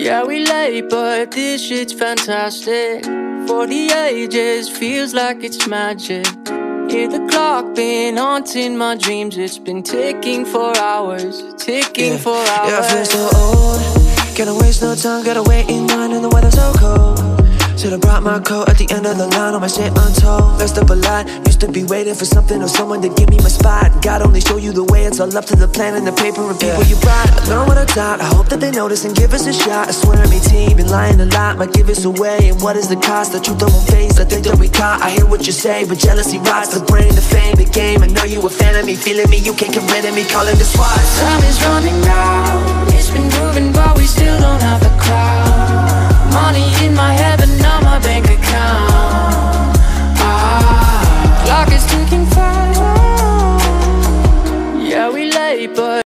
Yeah, 0.00 0.24
we 0.24 0.46
late, 0.46 0.88
but 0.88 1.30
this 1.30 1.62
shit's 1.62 1.92
fantastic. 1.92 3.04
For 3.46 3.66
the 3.66 3.90
ages, 4.08 4.66
feels 4.66 5.12
like 5.12 5.44
it's 5.44 5.66
magic. 5.68 6.24
Hear 6.90 7.06
the 7.06 7.28
clock 7.30 7.74
been 7.74 8.16
haunting 8.16 8.78
my 8.78 8.96
dreams. 8.96 9.36
It's 9.36 9.58
been 9.58 9.82
ticking 9.82 10.46
for 10.46 10.74
hours, 10.78 11.42
ticking 11.58 12.16
for 12.16 12.32
hours. 12.32 12.70
Yeah, 12.70 12.80
I 12.80 12.88
feel 12.88 13.04
so 13.04 13.28
old. 13.36 14.38
Gotta 14.38 14.54
waste 14.54 14.80
no 14.80 14.94
time, 14.94 15.22
gotta 15.22 15.42
wait 15.42 15.68
in 15.68 15.86
line, 15.88 16.12
and 16.12 16.24
the 16.24 16.30
weather's 16.30 16.54
so 16.54 16.72
cold. 16.78 17.09
Should've 17.80 18.02
brought 18.02 18.22
my 18.22 18.38
coat 18.40 18.68
at 18.68 18.76
the 18.76 18.84
end 18.92 19.06
of 19.06 19.16
the 19.16 19.24
line 19.32 19.54
on 19.56 19.62
my 19.62 19.66
shit 19.66 19.88
untold. 19.88 20.60
Messed 20.60 20.76
up 20.76 20.90
a 20.90 21.00
lot, 21.00 21.24
used 21.48 21.64
to 21.64 21.72
be 21.72 21.82
waiting 21.84 22.12
for 22.12 22.26
something 22.26 22.60
or 22.60 22.68
someone 22.68 23.00
to 23.00 23.08
give 23.08 23.30
me 23.30 23.38
my 23.40 23.48
spot. 23.48 24.04
God 24.04 24.20
only 24.20 24.42
show 24.42 24.58
you 24.58 24.70
the 24.70 24.84
way, 24.84 25.08
it's 25.08 25.18
all 25.18 25.32
up 25.32 25.46
to 25.46 25.56
the 25.56 25.66
plan 25.66 25.96
and 25.96 26.06
the 26.06 26.12
paper 26.12 26.44
and 26.44 26.60
people 26.60 26.84
you 26.84 27.00
brought. 27.00 27.32
I 27.32 27.40
learned 27.48 27.68
what 27.72 27.78
I 27.78 27.86
taught, 27.86 28.20
I 28.20 28.28
hope 28.36 28.50
that 28.52 28.60
they 28.60 28.70
notice 28.70 29.06
and 29.06 29.16
give 29.16 29.32
us 29.32 29.46
a 29.46 29.54
shot. 29.54 29.88
I 29.88 29.92
swear 29.92 30.20
me 30.28 30.40
team, 30.44 30.76
been 30.76 30.92
lying 30.92 31.24
a 31.24 31.28
lot, 31.32 31.56
might 31.56 31.72
give 31.72 31.88
us 31.88 32.04
away. 32.04 32.52
And 32.52 32.60
what 32.60 32.76
is 32.76 32.86
the 32.86 33.00
cost? 33.00 33.32
The 33.32 33.40
truth 33.40 33.64
I 33.64 33.72
won't 33.72 33.88
face, 33.88 34.20
I 34.20 34.28
think 34.28 34.44
that 34.44 34.60
we 34.60 34.68
caught. 34.68 35.00
I 35.00 35.08
hear 35.08 35.24
what 35.24 35.46
you 35.46 35.52
say, 35.56 35.88
but 35.88 35.96
jealousy 35.96 36.36
rots 36.36 36.76
the 36.76 36.84
brain, 36.84 37.08
the 37.16 37.24
fame, 37.24 37.56
the 37.56 37.64
game. 37.64 38.02
I 38.02 38.08
know 38.12 38.24
you 38.28 38.44
a 38.44 38.50
fan 38.50 38.76
of 38.76 38.84
me, 38.84 38.94
feeling 38.94 39.30
me, 39.30 39.38
you 39.38 39.56
can't 39.56 39.72
get 39.72 39.88
rid 39.88 40.04
of 40.04 40.12
me, 40.12 40.28
calling 40.28 40.60
the 40.60 40.68
SWAT. 40.68 41.00
Time 41.16 41.44
is 41.48 41.56
running 41.64 41.96
out. 42.12 42.92
It's 42.92 43.08
been 43.08 43.24
moving, 43.40 43.72
but 43.72 43.96
we 43.96 44.04
still 44.04 44.36
don't 44.36 44.60
have 44.60 44.84
the 44.84 44.92
crowd. 45.00 45.89
Money 46.32 46.70
in 46.86 46.94
my 46.94 47.12
head, 47.12 47.40
but 47.40 47.48
my 47.82 47.98
bank 47.98 48.26
account. 48.26 49.74
Ah, 50.22 51.66
is 51.74 51.84
ticking 51.86 52.24
fast. 52.26 52.80
Yeah, 54.78 55.10
we 55.10 55.32
late, 55.32 55.74
but. 55.74 56.04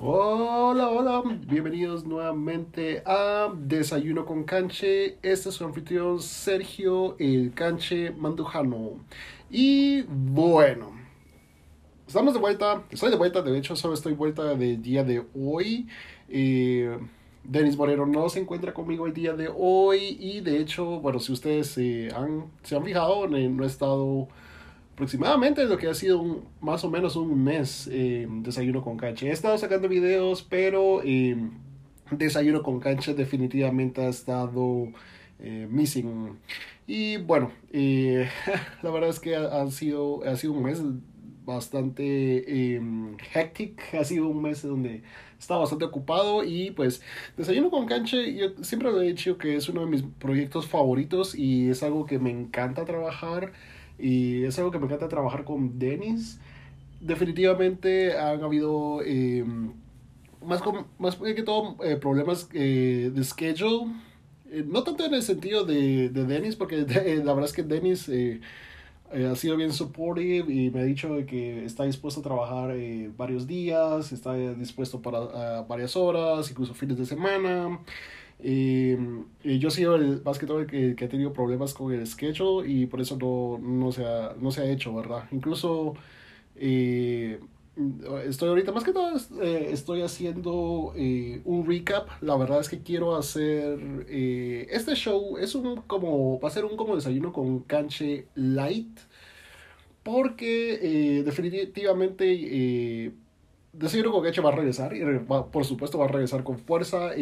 Hola, 0.00 0.88
hola, 0.88 1.22
bienvenidos 1.46 2.04
nuevamente 2.04 3.02
a 3.04 3.52
Desayuno 3.54 4.24
con 4.24 4.44
Canche. 4.44 5.18
Este 5.22 5.50
es 5.50 5.54
su 5.54 5.64
anfitrión 5.64 6.22
Sergio 6.22 7.16
El 7.18 7.52
Canche 7.54 8.10
Mandujano. 8.10 9.04
Y 9.50 10.02
bueno, 10.08 10.92
estamos 12.06 12.32
de 12.32 12.40
vuelta, 12.40 12.84
estoy 12.90 13.10
de 13.10 13.16
vuelta, 13.16 13.42
de 13.42 13.58
hecho 13.58 13.76
solo 13.76 13.92
estoy 13.92 14.14
vuelta 14.14 14.54
del 14.54 14.80
día 14.80 15.04
de 15.04 15.26
hoy. 15.34 15.88
Eh, 16.30 16.98
Denis 17.44 17.76
Moreno 17.76 18.06
no 18.06 18.28
se 18.28 18.40
encuentra 18.40 18.72
conmigo 18.72 19.06
el 19.06 19.14
día 19.14 19.32
de 19.32 19.50
hoy 19.54 20.16
y 20.20 20.40
de 20.40 20.58
hecho, 20.58 21.00
bueno, 21.00 21.18
si 21.18 21.32
ustedes 21.32 21.76
eh, 21.78 22.08
han, 22.14 22.44
se 22.62 22.76
han 22.76 22.84
fijado, 22.84 23.26
no 23.26 23.64
he 23.64 23.66
estado 23.66 24.28
aproximadamente 24.92 25.64
lo 25.64 25.78
que 25.78 25.88
ha 25.88 25.94
sido 25.94 26.20
un, 26.20 26.44
más 26.60 26.84
o 26.84 26.90
menos 26.90 27.16
un 27.16 27.42
mes 27.42 27.88
eh, 27.90 28.26
desayuno 28.28 28.82
con 28.82 28.96
cancha. 28.96 29.26
He 29.26 29.30
estado 29.30 29.56
sacando 29.58 29.88
videos, 29.88 30.42
pero 30.42 31.02
eh, 31.04 31.36
desayuno 32.10 32.62
con 32.62 32.78
cancha 32.78 33.14
definitivamente 33.14 34.02
ha 34.02 34.08
estado 34.08 34.88
eh, 35.40 35.66
missing. 35.70 36.38
Y 36.86 37.16
bueno, 37.16 37.50
la 37.72 38.90
verdad 38.90 39.10
es 39.10 39.18
que 39.18 39.34
ha, 39.34 39.62
ha 39.62 39.70
sido, 39.70 40.22
ha 40.24 40.36
sido 40.36 40.52
un 40.52 40.62
mes 40.62 40.82
bastante 41.44 42.80
hectic, 43.34 43.94
ha 43.94 44.04
sido 44.04 44.28
un 44.28 44.42
mes 44.42 44.62
donde 44.62 45.02
estaba 45.42 45.60
bastante 45.60 45.84
ocupado 45.84 46.44
y 46.44 46.70
pues 46.70 47.02
Desayuno 47.36 47.70
con 47.70 47.86
Canche, 47.86 48.34
yo 48.34 48.48
siempre 48.62 48.90
lo 48.92 49.02
he 49.02 49.08
dicho 49.08 49.38
que 49.38 49.56
es 49.56 49.68
uno 49.68 49.82
de 49.82 49.88
mis 49.88 50.02
proyectos 50.02 50.66
favoritos 50.68 51.34
y 51.34 51.68
es 51.70 51.82
algo 51.82 52.06
que 52.06 52.18
me 52.18 52.30
encanta 52.30 52.84
trabajar 52.84 53.52
y 53.98 54.44
es 54.44 54.58
algo 54.58 54.70
que 54.70 54.78
me 54.78 54.86
encanta 54.86 55.08
trabajar 55.08 55.44
con 55.44 55.78
Dennis. 55.78 56.38
Definitivamente 57.00 58.16
han 58.18 58.42
habido 58.44 59.02
eh, 59.04 59.44
más, 60.44 60.62
com- 60.62 60.86
más 60.98 61.16
que 61.16 61.42
todo 61.42 61.76
eh, 61.84 61.96
problemas 61.96 62.48
eh, 62.52 63.10
de 63.14 63.24
schedule. 63.24 63.92
Eh, 64.50 64.64
no 64.66 64.82
tanto 64.82 65.04
en 65.04 65.14
el 65.14 65.22
sentido 65.22 65.64
de, 65.64 66.08
de 66.10 66.24
Dennis, 66.24 66.56
porque 66.56 66.78
la 67.24 67.32
verdad 67.34 67.44
es 67.44 67.52
que 67.52 67.62
Dennis 67.62 68.08
eh, 69.12 69.26
ha 69.26 69.36
sido 69.36 69.56
bien 69.56 69.72
supportive 69.72 70.52
y 70.52 70.70
me 70.70 70.80
ha 70.80 70.84
dicho 70.84 71.08
que 71.26 71.64
está 71.64 71.84
dispuesto 71.84 72.20
a 72.20 72.22
trabajar 72.22 72.70
eh, 72.76 73.10
varios 73.16 73.46
días, 73.46 74.12
está 74.12 74.34
dispuesto 74.54 75.00
para 75.00 75.62
varias 75.62 75.96
horas, 75.96 76.50
incluso 76.50 76.74
fines 76.74 76.98
de 76.98 77.06
semana. 77.06 77.78
Eh, 78.44 78.98
eh, 79.44 79.58
yo 79.58 79.68
he 79.68 79.70
sido 79.70 79.94
el, 79.94 80.20
más 80.24 80.38
que 80.38 80.46
todo 80.46 80.60
el 80.60 80.66
que, 80.66 80.96
que 80.96 81.04
ha 81.04 81.08
tenido 81.08 81.32
problemas 81.32 81.74
con 81.74 81.92
el 81.92 82.06
schedule 82.06 82.68
y 82.68 82.86
por 82.86 83.00
eso 83.00 83.16
no, 83.16 83.58
no, 83.58 83.92
se, 83.92 84.04
ha, 84.04 84.34
no 84.40 84.50
se 84.50 84.62
ha 84.62 84.64
hecho, 84.64 84.94
¿verdad? 84.94 85.28
Incluso 85.30 85.94
eh, 86.56 87.38
estoy 88.26 88.50
ahorita, 88.50 88.72
más 88.72 88.84
que 88.84 88.92
todo, 88.92 89.16
eh, 89.42 89.68
estoy 89.70 90.02
haciendo 90.02 90.92
eh, 90.96 91.40
un 91.44 91.66
recap. 91.66 92.08
La 92.20 92.36
verdad 92.36 92.60
es 92.60 92.68
que 92.68 92.82
quiero 92.82 93.16
hacer 93.16 93.78
eh, 94.08 94.66
este 94.70 94.94
show, 94.94 95.38
es 95.38 95.54
un 95.54 95.82
como, 95.82 96.38
va 96.40 96.48
a 96.48 96.50
ser 96.50 96.64
un 96.64 96.76
como 96.76 96.94
desayuno 96.96 97.32
con 97.32 97.60
canche 97.60 98.26
light. 98.34 98.98
Porque 100.02 101.18
eh, 101.18 101.22
definitivamente 101.22 103.14
Desayuno 103.72 104.12
con 104.12 104.22
Canche 104.22 104.42
va 104.42 104.50
a 104.50 104.56
regresar 104.56 104.94
y 104.94 105.02
por 105.26 105.64
supuesto 105.64 105.96
va 105.96 106.04
a 106.04 106.08
regresar 106.08 106.44
con 106.44 106.58
fuerza. 106.58 107.12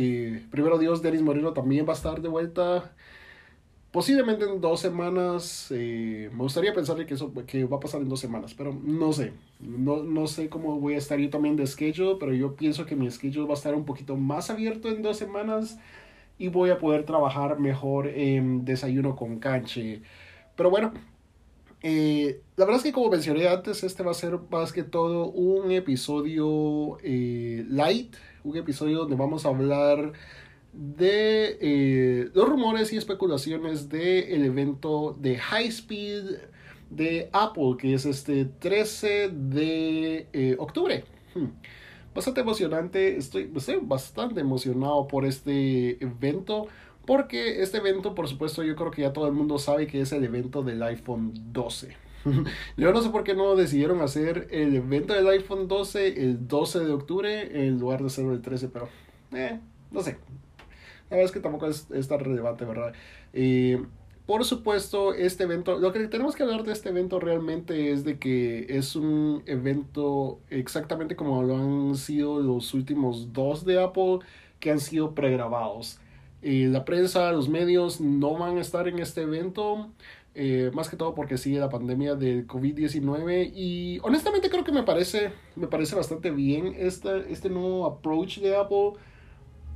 Primero 0.50 0.78
Dios, 0.78 1.00
Denis 1.00 1.22
Moreno 1.22 1.52
también 1.52 1.86
va 1.86 1.92
a 1.92 1.96
estar 1.96 2.20
de 2.22 2.28
vuelta. 2.28 2.92
Posiblemente 3.90 4.44
en 4.44 4.60
dos 4.60 4.80
semanas. 4.80 5.66
eh, 5.70 6.30
me 6.32 6.38
gustaría 6.42 6.72
pensar 6.72 7.04
que 7.06 7.14
eso 7.14 7.32
que 7.46 7.64
va 7.64 7.78
a 7.78 7.80
pasar 7.80 8.00
en 8.00 8.08
dos 8.08 8.20
semanas, 8.20 8.54
pero 8.54 8.72
no 8.72 9.12
sé. 9.12 9.32
No, 9.58 10.02
no 10.04 10.26
sé 10.28 10.48
cómo 10.48 10.78
voy 10.78 10.94
a 10.94 10.98
estar 10.98 11.18
yo 11.18 11.28
también 11.30 11.56
de 11.56 11.66
schedule, 11.66 12.16
pero 12.20 12.32
yo 12.32 12.54
pienso 12.54 12.86
que 12.86 12.94
mi 12.96 13.10
schedule 13.10 13.46
va 13.46 13.54
a 13.54 13.56
estar 13.56 13.74
un 13.74 13.84
poquito 13.84 14.16
más 14.16 14.48
abierto 14.50 14.88
en 14.88 15.02
dos 15.02 15.16
semanas 15.18 15.78
y 16.38 16.48
voy 16.48 16.70
a 16.70 16.78
poder 16.78 17.04
trabajar 17.04 17.58
mejor 17.60 18.06
en 18.08 18.64
desayuno 18.64 19.16
con 19.16 19.40
canche. 19.40 20.02
Pero 20.56 20.70
bueno, 20.70 20.92
eh, 21.82 22.42
la 22.56 22.66
verdad 22.66 22.78
es 22.78 22.84
que 22.84 22.92
como 22.92 23.10
mencioné 23.10 23.48
antes, 23.48 23.82
este 23.84 24.02
va 24.02 24.10
a 24.12 24.14
ser 24.14 24.38
más 24.50 24.72
que 24.72 24.82
todo 24.84 25.28
un 25.30 25.70
episodio 25.72 26.98
eh, 27.02 27.64
light, 27.68 28.14
un 28.44 28.56
episodio 28.56 28.98
donde 29.00 29.16
vamos 29.16 29.46
a 29.46 29.48
hablar 29.50 30.12
de 30.72 31.58
eh, 31.60 32.30
los 32.34 32.48
rumores 32.48 32.92
y 32.92 32.96
especulaciones 32.96 33.88
del 33.88 34.44
evento 34.44 35.16
de 35.18 35.36
High 35.36 35.68
Speed 35.68 36.24
de 36.90 37.28
Apple, 37.32 37.76
que 37.78 37.94
es 37.94 38.06
este 38.06 38.44
13 38.44 39.30
de 39.30 40.28
eh, 40.32 40.56
octubre. 40.58 41.04
Hmm. 41.34 41.46
Bastante 42.14 42.40
emocionante, 42.40 43.16
estoy, 43.16 43.50
estoy 43.54 43.78
bastante 43.82 44.40
emocionado 44.40 45.06
por 45.06 45.24
este 45.24 46.02
evento. 46.02 46.68
Porque 47.06 47.62
este 47.62 47.78
evento, 47.78 48.14
por 48.14 48.28
supuesto, 48.28 48.62
yo 48.62 48.76
creo 48.76 48.90
que 48.90 49.02
ya 49.02 49.12
todo 49.12 49.26
el 49.26 49.32
mundo 49.32 49.58
sabe 49.58 49.86
que 49.86 50.00
es 50.00 50.12
el 50.12 50.22
evento 50.22 50.62
del 50.62 50.82
iPhone 50.82 51.32
12. 51.52 51.96
Yo 52.76 52.92
no 52.92 53.02
sé 53.02 53.10
por 53.10 53.24
qué 53.24 53.34
no 53.34 53.56
decidieron 53.56 54.00
hacer 54.00 54.48
el 54.50 54.76
evento 54.76 55.14
del 55.14 55.26
iPhone 55.28 55.68
12 55.68 56.22
el 56.22 56.46
12 56.46 56.80
de 56.80 56.92
octubre 56.92 57.66
en 57.66 57.78
lugar 57.78 58.00
de 58.00 58.06
hacerlo 58.06 58.32
el 58.32 58.42
13, 58.42 58.68
pero 58.68 58.88
eh, 59.32 59.58
no 59.90 60.02
sé. 60.02 60.18
La 61.10 61.16
verdad 61.16 61.24
es 61.26 61.32
que 61.32 61.40
tampoco 61.40 61.66
es, 61.66 61.90
es 61.90 62.08
tan 62.08 62.20
relevante, 62.20 62.64
¿verdad? 62.64 62.92
Por 64.30 64.44
supuesto, 64.44 65.12
este 65.12 65.42
evento, 65.42 65.80
lo 65.80 65.92
que 65.92 66.06
tenemos 66.06 66.36
que 66.36 66.44
hablar 66.44 66.62
de 66.62 66.72
este 66.72 66.90
evento 66.90 67.18
realmente 67.18 67.90
es 67.90 68.04
de 68.04 68.20
que 68.20 68.64
es 68.68 68.94
un 68.94 69.42
evento 69.46 70.38
exactamente 70.50 71.16
como 71.16 71.42
lo 71.42 71.56
han 71.56 71.96
sido 71.96 72.38
los 72.38 72.72
últimos 72.72 73.32
dos 73.32 73.64
de 73.64 73.82
Apple 73.82 74.20
que 74.60 74.70
han 74.70 74.78
sido 74.78 75.16
pregrabados. 75.16 75.98
La 76.42 76.84
prensa, 76.84 77.32
los 77.32 77.48
medios 77.48 78.00
no 78.00 78.38
van 78.38 78.58
a 78.58 78.60
estar 78.60 78.86
en 78.86 79.00
este 79.00 79.22
evento, 79.22 79.90
eh, 80.36 80.70
más 80.74 80.88
que 80.88 80.96
todo 80.96 81.12
porque 81.12 81.36
sigue 81.36 81.58
la 81.58 81.68
pandemia 81.68 82.14
del 82.14 82.46
COVID-19 82.46 83.50
y 83.52 83.98
honestamente 84.04 84.48
creo 84.48 84.62
que 84.62 84.70
me 84.70 84.84
parece, 84.84 85.32
me 85.56 85.66
parece 85.66 85.96
bastante 85.96 86.30
bien 86.30 86.72
este, 86.78 87.32
este 87.32 87.50
nuevo 87.50 87.84
approach 87.84 88.38
de 88.38 88.54
Apple, 88.56 88.92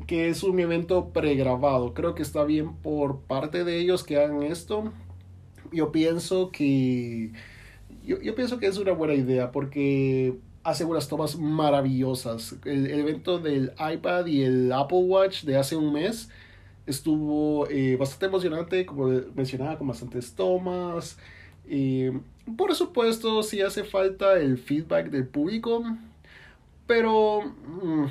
que 0.07 0.29
es 0.29 0.43
un 0.43 0.59
evento 0.61 1.11
pregrabado. 1.11 1.95
Creo 1.95 2.15
que 2.15 2.23
está 2.23 2.45
bien 2.45 2.75
por 2.77 3.21
parte 3.21 3.65
de 3.65 3.79
ellos 3.79 4.05
que 4.05 4.19
hagan 4.19 4.43
esto. 4.43 4.93
Yo 5.73 5.93
pienso 5.93 6.51
que, 6.51 7.33
yo, 8.05 8.21
yo 8.21 8.35
pienso 8.35 8.59
que 8.59 8.67
es 8.67 8.79
una 8.79 8.93
buena 8.93 9.15
idea 9.15 9.51
porque 9.51 10.39
hace 10.65 10.85
unas 10.85 11.09
tomas 11.09 11.39
maravillosas. 11.39 12.57
El, 12.65 12.91
evento 12.91 13.39
del 13.39 13.73
iPad 13.79 14.27
y 14.27 14.43
el 14.43 14.73
Apple 14.73 15.05
Watch 15.05 15.45
de 15.45 15.57
hace 15.57 15.77
un 15.77 15.93
mes 15.93 16.31
estuvo 16.87 17.69
eh, 17.69 17.97
bastante 17.97 18.27
emocionante, 18.27 18.87
como 18.87 19.09
mencionaba, 19.35 19.79
con 19.79 19.87
bastantes 19.87 20.35
tomas. 20.35 21.19
Eh, 21.69 22.19
por 22.57 22.75
supuesto, 22.75 23.43
sí 23.43 23.61
hace 23.61 23.85
falta 23.85 24.39
el 24.39 24.59
feedback 24.59 25.11
del 25.11 25.27
público, 25.27 25.83
pero, 26.87 27.43
mm, 27.43 28.05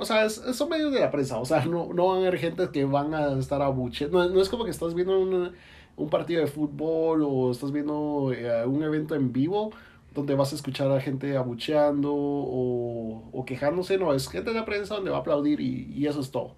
o 0.00 0.04
sea, 0.04 0.24
es- 0.26 0.40
son 0.54 0.68
medios 0.70 0.92
de 0.92 1.00
la 1.00 1.10
prensa, 1.10 1.38
o 1.38 1.44
sea, 1.44 1.64
no, 1.66 1.92
no 1.94 2.08
van 2.08 2.18
a 2.18 2.20
haber 2.28 2.38
gente 2.38 2.68
que 2.70 2.84
van 2.84 3.14
a 3.14 3.38
estar 3.38 3.62
abucheando, 3.62 4.24
no, 4.28 4.34
no 4.34 4.40
es 4.42 4.48
como 4.48 4.64
que 4.64 4.70
estás 4.70 4.94
viendo 4.94 5.18
un, 5.18 5.52
un 5.96 6.10
partido 6.10 6.40
de 6.40 6.46
fútbol 6.46 7.22
o 7.24 7.50
estás 7.50 7.72
viendo 7.72 8.32
eh, 8.32 8.64
un 8.66 8.82
evento 8.82 9.14
en 9.14 9.32
vivo 9.32 9.72
donde 10.14 10.34
vas 10.34 10.52
a 10.52 10.56
escuchar 10.56 10.90
a 10.90 11.00
gente 11.00 11.36
abucheando 11.36 12.12
o, 12.14 13.28
o 13.32 13.44
quejándose, 13.44 13.98
no, 13.98 14.14
es 14.14 14.28
gente 14.28 14.50
de 14.50 14.56
la 14.56 14.64
prensa 14.64 14.94
donde 14.96 15.10
va 15.10 15.18
a 15.18 15.20
aplaudir 15.20 15.60
y, 15.60 15.92
y 15.94 16.06
eso 16.06 16.20
es 16.20 16.30
todo. 16.30 16.54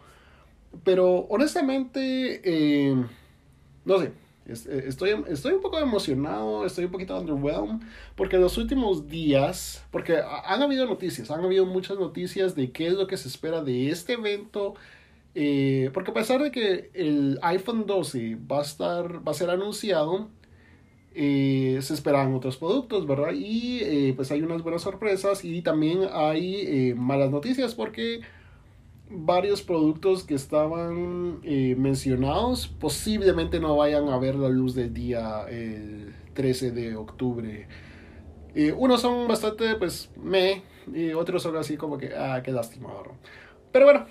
pero 0.84 1.26
honestamente, 1.30 2.40
eh, 2.44 2.94
no 3.84 3.98
sé, 3.98 4.12
estoy, 4.50 5.24
estoy 5.28 5.52
un 5.52 5.60
poco 5.60 5.78
emocionado, 5.78 6.66
estoy 6.66 6.84
un 6.86 6.90
poquito 6.90 7.18
underwhelmed, 7.18 7.80
porque 8.16 8.38
los 8.38 8.58
últimos 8.58 9.08
días, 9.08 9.84
porque 9.90 10.18
han 10.44 10.62
habido 10.62 10.86
noticias, 10.86 11.30
han 11.30 11.44
habido 11.44 11.66
muchas 11.66 11.98
noticias 11.98 12.54
de 12.54 12.70
qué 12.70 12.88
es 12.88 12.94
lo 12.94 13.06
que 13.06 13.16
se 13.16 13.28
espera 13.28 13.62
de 13.62 13.90
este 13.90 14.14
evento, 14.14 14.74
eh, 15.34 15.90
porque 15.94 16.10
a 16.10 16.14
pesar 16.14 16.42
de 16.42 16.50
que 16.50 16.90
el 16.94 17.38
iPhone 17.42 17.86
12 17.86 18.36
va 18.50 18.58
a 18.58 18.62
estar, 18.62 19.26
va 19.26 19.32
a 19.32 19.34
ser 19.34 19.50
anunciado, 19.50 20.28
eh, 21.14 21.78
se 21.82 21.94
esperan 21.94 22.34
otros 22.34 22.56
productos, 22.56 23.06
¿verdad? 23.06 23.32
Y 23.34 24.12
pues 24.12 24.30
hay 24.30 24.42
unas 24.42 24.62
buenas 24.62 24.82
sorpresas 24.82 25.44
y 25.44 25.62
también 25.62 26.08
hay 26.12 26.94
malas 26.96 27.30
noticias 27.30 27.74
porque 27.74 28.20
varios 29.10 29.62
productos 29.62 30.24
que 30.24 30.34
estaban 30.34 31.40
eh, 31.42 31.74
mencionados 31.76 32.68
posiblemente 32.68 33.58
no 33.58 33.76
vayan 33.76 34.08
a 34.08 34.18
ver 34.18 34.36
la 34.36 34.48
luz 34.48 34.74
del 34.74 34.94
día 34.94 35.46
el 35.48 36.14
13 36.34 36.70
de 36.70 36.96
octubre. 36.96 37.66
Eh, 38.54 38.72
unos 38.72 39.00
son 39.00 39.28
bastante, 39.28 39.74
pues, 39.76 40.10
me, 40.16 40.62
y 40.92 41.12
otros 41.12 41.42
son 41.42 41.56
así 41.56 41.76
como 41.76 41.98
que, 41.98 42.14
ah, 42.14 42.40
qué 42.42 42.52
lástima. 42.52 42.88
Pero 43.72 43.84
bueno, 43.84 44.06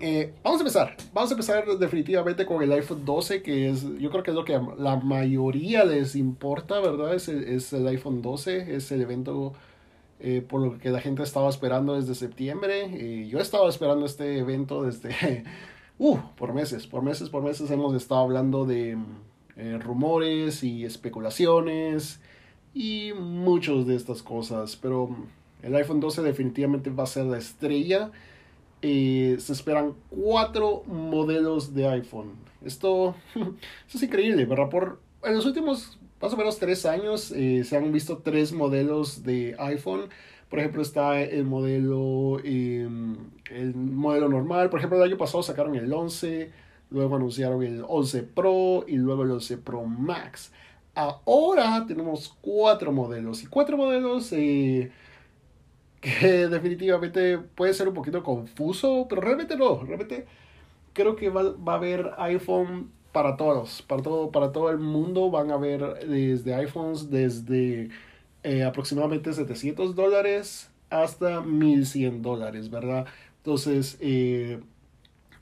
eh, 0.00 0.34
vamos 0.42 0.60
a 0.60 0.62
empezar. 0.62 0.96
Vamos 1.12 1.30
a 1.30 1.34
empezar 1.34 1.66
definitivamente 1.78 2.44
con 2.44 2.62
el 2.62 2.72
iPhone 2.72 3.04
12, 3.04 3.42
que 3.42 3.70
es, 3.70 3.84
yo 3.98 4.10
creo 4.10 4.22
que 4.22 4.30
es 4.30 4.36
lo 4.36 4.44
que 4.44 4.60
la 4.78 4.96
mayoría 4.96 5.84
les 5.84 6.16
importa, 6.16 6.80
¿verdad? 6.80 7.14
Es 7.14 7.28
es 7.28 7.72
el 7.72 7.86
iPhone 7.88 8.22
12, 8.22 8.74
es 8.76 8.90
el 8.92 9.02
evento 9.02 9.54
eh, 10.20 10.44
por 10.46 10.60
lo 10.60 10.78
que 10.78 10.90
la 10.90 11.00
gente 11.00 11.22
estaba 11.22 11.48
esperando 11.48 11.94
desde 11.94 12.14
septiembre. 12.14 12.86
y 12.86 13.28
yo 13.28 13.38
estaba 13.38 13.68
esperando 13.68 14.06
este 14.06 14.38
evento 14.38 14.82
desde, 14.82 15.44
uh, 15.98 16.18
por 16.36 16.54
meses, 16.54 16.86
por 16.86 17.02
meses, 17.02 17.28
por 17.28 17.42
meses 17.42 17.70
hemos 17.70 17.94
estado 17.94 18.22
hablando 18.22 18.64
de 18.64 18.96
eh, 19.56 19.78
rumores 19.78 20.62
y 20.62 20.84
especulaciones 20.84 22.20
y 22.74 23.12
muchas 23.18 23.86
de 23.86 23.96
estas 23.96 24.22
cosas, 24.22 24.76
pero 24.76 25.16
el 25.62 25.74
iPhone 25.74 26.00
12 26.00 26.22
definitivamente 26.22 26.90
va 26.90 27.04
a 27.04 27.06
ser 27.06 27.24
la 27.24 27.38
estrella. 27.38 28.10
Eh, 28.82 29.36
se 29.38 29.54
esperan 29.54 29.94
cuatro 30.10 30.82
modelos 30.84 31.74
de 31.74 31.88
iPhone. 31.88 32.32
Esto, 32.62 33.14
esto 33.34 33.98
es 33.98 34.02
increíble, 34.02 34.44
¿verdad? 34.44 34.68
Por, 34.68 35.00
en 35.24 35.34
los 35.34 35.46
últimos 35.46 35.98
más 36.20 36.32
o 36.32 36.36
menos 36.36 36.58
tres 36.58 36.86
años 36.86 37.30
eh, 37.32 37.64
se 37.64 37.76
han 37.76 37.92
visto 37.92 38.18
tres 38.18 38.52
modelos 38.52 39.22
de 39.22 39.54
iPhone. 39.58 40.08
Por 40.48 40.60
ejemplo, 40.60 40.82
está 40.82 41.20
el 41.20 41.44
modelo, 41.44 42.38
em, 42.44 43.16
el 43.50 43.74
modelo 43.74 44.28
normal. 44.28 44.70
Por 44.70 44.78
ejemplo, 44.78 44.98
el 44.98 45.10
año 45.10 45.18
pasado 45.18 45.42
sacaron 45.42 45.74
el 45.74 45.92
11, 45.92 46.50
luego 46.90 47.16
anunciaron 47.16 47.62
el 47.62 47.84
11 47.86 48.22
Pro 48.22 48.84
y 48.86 48.96
luego 48.96 49.24
el 49.24 49.32
11 49.32 49.58
Pro 49.58 49.84
Max. 49.84 50.52
Ahora 50.94 51.84
tenemos 51.86 52.34
cuatro 52.40 52.90
modelos 52.92 53.42
y 53.42 53.46
cuatro 53.48 53.76
modelos 53.76 54.32
eh, 54.32 54.90
que 56.00 56.48
definitivamente 56.48 57.38
puede 57.38 57.74
ser 57.74 57.88
un 57.88 57.94
poquito 57.94 58.22
confuso, 58.22 59.06
pero 59.08 59.20
realmente 59.20 59.56
no. 59.56 59.82
Realmente 59.84 60.26
creo 60.94 61.16
que 61.16 61.28
va, 61.28 61.42
va 61.52 61.74
a 61.74 61.76
haber 61.76 62.12
iPhone 62.18 62.90
para 63.16 63.38
todos, 63.38 63.80
para 63.80 64.02
todo, 64.02 64.30
para 64.30 64.52
todo 64.52 64.68
el 64.68 64.76
mundo 64.76 65.30
van 65.30 65.50
a 65.50 65.56
ver 65.56 66.06
desde 66.06 66.54
iPhones 66.54 67.10
desde 67.10 67.88
eh, 68.42 68.62
aproximadamente 68.62 69.32
700 69.32 69.94
dólares 69.94 70.68
hasta 70.90 71.40
1100 71.40 72.20
dólares, 72.20 72.68
¿verdad? 72.68 73.06
Entonces, 73.38 73.96
eh, 74.00 74.60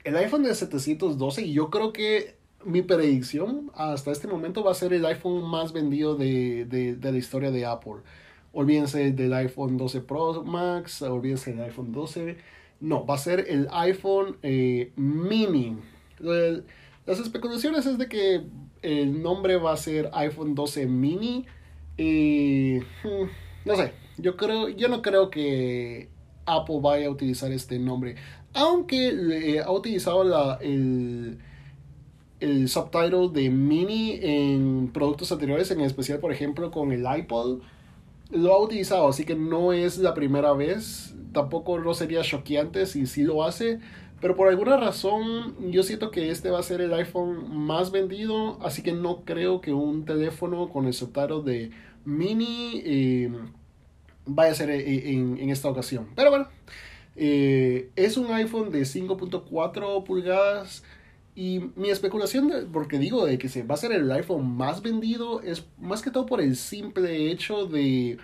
el 0.04 0.16
iPhone 0.16 0.44
de 0.44 0.54
712, 0.54 1.42
y 1.42 1.52
yo 1.52 1.68
creo 1.70 1.92
que 1.92 2.36
mi 2.64 2.82
predicción 2.82 3.72
hasta 3.74 4.12
este 4.12 4.28
momento 4.28 4.62
va 4.62 4.70
a 4.70 4.74
ser 4.74 4.92
el 4.92 5.04
iPhone 5.04 5.42
más 5.42 5.72
vendido 5.72 6.14
de, 6.14 6.66
de, 6.66 6.94
de 6.94 7.10
la 7.10 7.18
historia 7.18 7.50
de 7.50 7.66
Apple. 7.66 8.02
Olvídense 8.52 9.10
del 9.10 9.34
iPhone 9.34 9.76
12 9.76 10.00
Pro 10.02 10.44
Max, 10.44 11.02
olvídense 11.02 11.54
del 11.54 11.64
iPhone 11.64 11.90
12. 11.90 12.36
No, 12.78 13.04
va 13.04 13.16
a 13.16 13.18
ser 13.18 13.46
el 13.48 13.66
iPhone 13.72 14.36
eh, 14.44 14.92
mini. 14.94 15.76
Las 17.06 17.20
especulaciones 17.20 17.84
es 17.86 17.98
de 17.98 18.08
que 18.08 18.44
el 18.82 19.22
nombre 19.22 19.56
va 19.56 19.72
a 19.72 19.76
ser 19.76 20.10
iPhone 20.12 20.54
12 20.54 20.86
mini. 20.86 21.46
Y 21.96 22.78
hmm, 22.78 23.28
no 23.64 23.76
sé, 23.76 23.92
yo 24.18 24.36
creo, 24.36 24.68
yo 24.68 24.88
no 24.88 25.02
creo 25.02 25.30
que 25.30 26.08
Apple 26.46 26.78
vaya 26.80 27.08
a 27.08 27.10
utilizar 27.10 27.52
este 27.52 27.78
nombre. 27.78 28.16
Aunque 28.52 29.60
ha 29.64 29.70
utilizado 29.70 30.24
la, 30.24 30.58
el, 30.62 31.38
el 32.40 32.68
subtitle 32.68 33.30
de 33.32 33.50
mini 33.50 34.18
en 34.22 34.90
productos 34.92 35.32
anteriores, 35.32 35.70
en 35.70 35.80
especial 35.80 36.20
por 36.20 36.32
ejemplo 36.32 36.70
con 36.70 36.92
el 36.92 37.04
iPod. 37.18 37.60
Lo 38.30 38.54
ha 38.54 38.60
utilizado, 38.60 39.08
así 39.08 39.24
que 39.24 39.34
no 39.34 39.72
es 39.72 39.98
la 39.98 40.14
primera 40.14 40.52
vez. 40.52 41.14
Tampoco 41.32 41.78
no 41.78 41.94
sería 41.94 42.22
choqueante 42.22 42.86
si 42.86 43.06
sí 43.06 43.22
lo 43.22 43.44
hace. 43.44 43.80
Pero 44.24 44.36
por 44.36 44.48
alguna 44.48 44.78
razón 44.78 45.54
yo 45.70 45.82
siento 45.82 46.10
que 46.10 46.30
este 46.30 46.48
va 46.48 46.58
a 46.58 46.62
ser 46.62 46.80
el 46.80 46.94
iPhone 46.94 47.54
más 47.54 47.90
vendido, 47.90 48.58
así 48.62 48.82
que 48.82 48.92
no 48.92 49.22
creo 49.26 49.60
que 49.60 49.74
un 49.74 50.06
teléfono 50.06 50.70
con 50.70 50.86
el 50.86 50.94
subtítulo 50.94 51.42
de 51.42 51.72
mini 52.06 52.80
eh, 52.86 53.30
vaya 54.24 54.52
a 54.52 54.54
ser 54.54 54.70
eh, 54.70 55.10
en, 55.10 55.50
esta 55.50 55.68
ocasión. 55.68 56.08
Pero 56.16 56.30
bueno, 56.30 56.48
eh, 57.16 57.90
es 57.96 58.16
un 58.16 58.32
iPhone 58.32 58.70
de 58.70 58.80
5.4 58.84 60.04
pulgadas. 60.04 60.84
Y 61.34 61.60
mi 61.76 61.90
especulación, 61.90 62.70
porque 62.72 62.98
digo 62.98 63.26
de 63.26 63.36
que 63.36 63.50
se 63.50 63.62
va 63.62 63.74
a 63.74 63.76
ser 63.76 63.92
el 63.92 64.10
iPhone 64.10 64.56
más 64.56 64.80
vendido, 64.80 65.42
es 65.42 65.66
más 65.78 66.00
que 66.00 66.10
todo 66.10 66.24
por 66.24 66.40
el 66.40 66.56
simple 66.56 67.30
hecho 67.30 67.66
de 67.66 68.16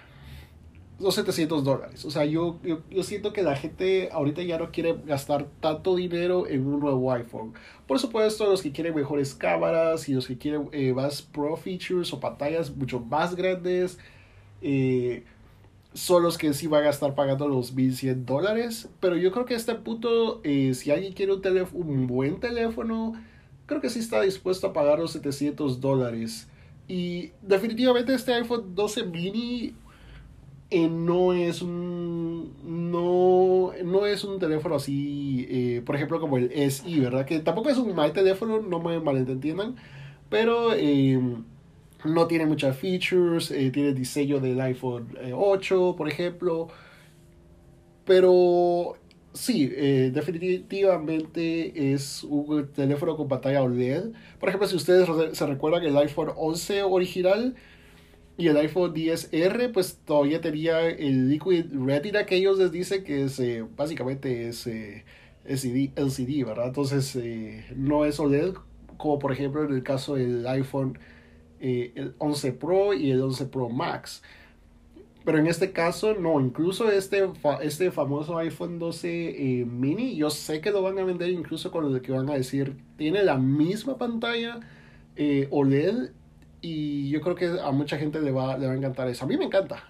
los 1.01 1.15
700 1.15 1.65
dólares. 1.65 2.05
O 2.05 2.11
sea, 2.11 2.25
yo, 2.25 2.59
yo, 2.63 3.03
siento 3.03 3.33
que 3.33 3.43
la 3.43 3.57
gente 3.57 4.11
ahorita 4.13 4.43
ya 4.43 4.59
no 4.59 4.71
quiere 4.71 4.97
gastar 5.07 5.47
tanto 5.61 5.97
dinero 5.97 6.47
en 6.47 6.67
un 6.67 6.79
nuevo 6.79 7.13
iPhone. 7.13 7.55
Por 7.87 7.99
supuesto, 7.99 8.47
los 8.47 8.63
que 8.63 8.71
quieren 8.71 8.95
mejores 8.95 9.35
cámaras 9.35 10.09
y 10.09 10.13
los 10.13 10.27
que 10.27 10.37
quieren 10.37 10.69
eh, 10.73 10.93
más 10.93 11.23
pro 11.23 11.57
features 11.57 12.13
o 12.13 12.21
pantallas 12.21 12.75
mucho 12.77 13.01
más 13.01 13.35
grandes, 13.35 13.99
eh, 14.61 15.25
son 15.95 16.23
los 16.23 16.39
que 16.39 16.53
sí 16.53 16.67
van 16.67 16.85
a 16.85 16.91
estar 16.91 17.15
pagando 17.15 17.49
los 17.49 17.73
1100 17.73 18.27
dólares. 18.27 18.89
Pero 19.01 19.17
yo 19.17 19.33
creo 19.33 19.47
que 19.47 19.55
a 19.55 19.57
este 19.57 19.75
punto, 19.77 20.41
eh, 20.45 20.75
si 20.75 20.91
alguien 20.91 21.15
quiere 21.15 21.33
un, 21.33 21.43
un 21.73 22.07
buen 22.07 22.41
teléfono, 22.41 23.15
creo 23.65 23.81
que 23.81 23.89
sí 23.89 24.01
está 24.01 24.21
dispuesto 24.21 24.67
a 24.67 24.73
pagar 24.75 24.99
los 24.99 25.13
700 25.13 25.81
dólares. 25.81 26.47
Y 26.89 27.31
definitivamente 27.41 28.13
este 28.13 28.35
iPhone 28.35 28.75
12 28.75 29.05
mini 29.05 29.75
eh, 30.71 30.89
no 30.89 31.33
es 31.33 31.63
un 31.63 32.55
no, 32.65 33.73
no 33.85 34.07
es 34.07 34.23
un 34.23 34.39
teléfono 34.39 34.77
así 34.77 35.47
eh, 35.51 35.83
por 35.85 35.97
ejemplo 35.97 36.21
como 36.21 36.37
el 36.37 36.53
SI 36.71 37.01
verdad 37.01 37.27
que 37.27 37.41
tampoco 37.41 37.71
es 37.71 37.79
un 37.79 37.93
mal 37.95 38.13
teléfono 38.13 38.61
no 38.61 38.79
me 38.79 39.01
malentiendan 39.01 39.75
pero 40.29 40.73
em, 40.75 41.43
no 42.05 42.27
tiene 42.29 42.47
muchas 42.47 42.77
features 42.77 43.51
eh, 43.51 43.71
tiene 43.73 43.95
diseño 43.95 44.39
del 44.39 44.61
iPhone 44.61 45.09
8 45.35 45.95
por 45.97 46.09
ejemplo. 46.09 46.69
Pero 48.05 48.97
sí 49.33 49.67
definitivamente 49.69 51.93
es 51.93 52.25
un 52.25 52.69
teléfono 52.73 53.17
con 53.17 53.29
pantalla 53.29 53.63
OLED 53.63 54.13
por 54.41 54.49
ejemplo 54.49 54.67
si 54.69 54.75
ustedes 54.77 55.09
se 55.37 55.47
recuerdan 55.47 55.85
el 55.85 55.97
iPhone 55.97 56.33
11 56.37 56.83
original 56.83 57.55
y 58.41 58.49
el 58.49 58.57
iPhone 58.57 58.95
10R, 58.95 59.71
pues 59.71 59.99
todavía 60.03 60.41
tenía 60.41 60.89
el 60.89 61.29
Liquid 61.29 61.67
Retina 61.75 62.25
que 62.25 62.37
ellos 62.37 62.59
les 62.59 62.73
dicen 62.73 63.05
que 63.05 63.25
es 63.25 63.39
eh, 63.39 63.67
básicamente 63.77 64.49
es 64.49 64.67
eh, 64.67 65.05
LCD, 65.45 66.47
¿verdad? 66.47 66.69
Entonces 66.69 67.15
eh, 67.17 67.67
no 67.77 68.07
es 68.07 68.19
OLED, 68.19 68.55
como 68.97 69.19
por 69.19 69.33
ejemplo 69.33 69.63
en 69.63 69.75
el 69.75 69.83
caso 69.83 70.15
del 70.15 70.47
iPhone 70.47 70.99
el 71.61 72.15
11 72.17 72.53
Pro 72.53 72.95
y 72.95 73.11
el 73.11 73.21
11 73.21 73.45
Pro 73.47 73.69
Max. 73.69 74.23
Pero 75.23 75.37
en 75.37 75.47
este 75.47 75.73
caso, 75.73 76.15
no, 76.15 76.41
incluso 76.41 76.91
este, 76.91 77.29
este 77.61 77.91
famoso 77.91 78.39
iPhone 78.39 78.79
12 78.79 79.67
mini, 79.67 80.17
yo 80.17 80.31
sé 80.31 80.63
que 80.63 80.71
lo 80.71 80.81
van 80.81 80.99
a 80.99 81.05
vender 81.05 81.29
incluso 81.29 81.71
con 81.71 81.93
lo 81.93 82.01
que 82.01 82.11
van 82.11 82.31
a 82.31 82.35
decir, 82.35 82.79
tiene 82.97 83.23
la 83.23 83.37
misma 83.37 83.99
pantalla 83.99 84.61
OLED 85.51 86.13
y 86.61 87.09
yo 87.11 87.21
creo 87.21 87.35
que 87.35 87.47
a 87.61 87.71
mucha 87.71 87.99
gente 87.99 88.21
le 88.21 88.31
va, 88.31 88.57
le 88.59 88.67
va 88.67 88.73
a 88.73 88.77
encantar 88.77 89.09
eso. 89.09 89.25
A 89.25 89.29
mí 89.29 89.37
me 89.37 89.45
encanta. 89.45 89.85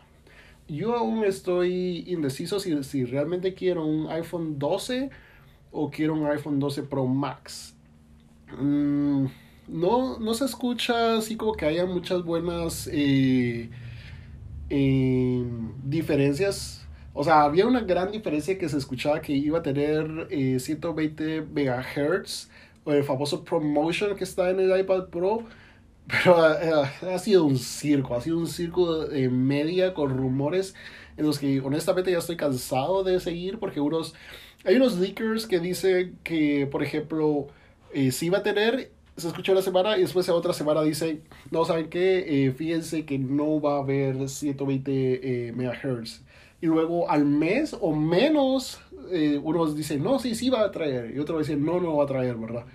Yo 0.69 0.97
aún 0.97 1.25
estoy 1.25 2.05
indeciso 2.07 2.61
si, 2.61 2.83
si 2.85 3.05
realmente 3.05 3.55
quiero 3.55 3.85
un 3.85 4.09
iPhone 4.11 4.59
12 4.59 5.11
o 5.73 5.91
quiero 5.91 6.15
un 6.15 6.27
iPhone 6.27 6.59
12 6.59 6.85
Pro 6.85 7.07
Max. 7.07 7.75
Mm, 8.59 9.27
no, 9.69 10.19
no 10.19 10.35
se 10.35 10.45
escucha 10.45 11.17
así 11.17 11.37
como 11.37 11.53
que 11.55 11.67
haya 11.67 11.87
muchas 11.87 12.25
buenas 12.25 12.89
eh, 12.93 13.71
eh, 14.69 15.45
diferencias. 15.85 16.87
O 17.13 17.25
sea, 17.25 17.43
había 17.43 17.67
una 17.67 17.81
gran 17.81 18.13
diferencia 18.13 18.57
que 18.59 18.69
se 18.69 18.79
escuchaba 18.79 19.21
que 19.21 19.33
iba 19.33 19.59
a 19.59 19.63
tener 19.63 20.29
eh, 20.31 20.59
120 20.59 21.43
MHz, 21.43 22.49
o 22.85 22.93
el 22.93 23.05
famoso 23.05 23.45
promotion 23.45 24.17
que 24.17 24.25
está 24.25 24.51
en 24.51 24.61
el 24.61 24.79
iPad 24.81 25.09
Pro, 25.09 25.45
pero 26.11 26.55
eh, 26.55 26.89
ha 27.15 27.19
sido 27.19 27.45
un 27.45 27.59
circo, 27.59 28.15
ha 28.15 28.21
sido 28.21 28.39
un 28.39 28.47
circo 28.47 29.07
de 29.07 29.29
media 29.29 29.95
con 29.95 30.17
rumores 30.17 30.75
en 31.17 31.27
los 31.27 31.39
que 31.39 31.61
honestamente 31.61 32.11
ya 32.11 32.19
estoy 32.19 32.37
cansado 32.37 33.05
de 33.05 33.21
seguir 33.21 33.59
porque 33.59 33.81
unos, 33.81 34.15
hay 34.65 34.77
unos 34.77 34.99
leakers 34.99 35.47
que 35.47 35.61
dicen 35.61 36.19
que, 36.23 36.67
por 36.71 36.83
ejemplo, 36.83 37.49
eh, 37.93 38.13
sí 38.13 38.31
va 38.31 38.39
a 38.39 38.43
tener, 38.43 38.91
se 39.17 39.29
escuchó 39.29 39.53
una 39.53 39.63
semana 39.63 39.99
y 39.99 40.03
después 40.03 40.29
otra 40.29 40.53
semana 40.53 40.83
dicen, 40.83 41.23
no, 41.51 41.65
¿saben 41.65 41.89
qué? 41.89 42.47
Eh, 42.47 42.53
fíjense 42.53 43.05
que 43.05 43.19
no 43.19 43.61
va 43.61 43.77
a 43.77 43.79
haber 43.81 44.29
120 44.29 45.49
eh, 45.49 45.53
MHz. 45.53 46.23
Y 46.63 46.67
luego 46.67 47.11
al 47.11 47.25
mes 47.25 47.77
o 47.81 47.95
menos, 47.95 48.81
eh, 49.11 49.41
unos 49.43 49.77
dicen, 49.77 50.03
no, 50.03 50.19
sí, 50.19 50.35
sí 50.35 50.51
va 50.51 50.63
a 50.63 50.71
traer. 50.71 51.15
Y 51.15 51.19
otros 51.19 51.47
dicen, 51.47 51.65
no, 51.65 51.81
no 51.81 51.97
va 51.97 52.05
a 52.05 52.07
traer, 52.07 52.37
¿verdad? 52.37 52.67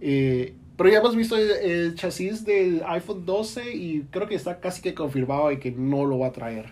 Eh, 0.00 0.54
pero 0.76 0.90
ya 0.90 0.98
hemos 0.98 1.16
visto 1.16 1.36
el, 1.36 1.94
chasis 1.94 2.44
del 2.44 2.82
iPhone 2.86 3.24
12 3.24 3.74
y 3.74 4.02
creo 4.10 4.28
que 4.28 4.34
está 4.34 4.60
casi 4.60 4.82
que 4.82 4.94
confirmado 4.94 5.48
de 5.48 5.58
que 5.58 5.70
no 5.70 6.04
lo 6.04 6.18
va 6.18 6.28
a 6.28 6.32
traer. 6.32 6.66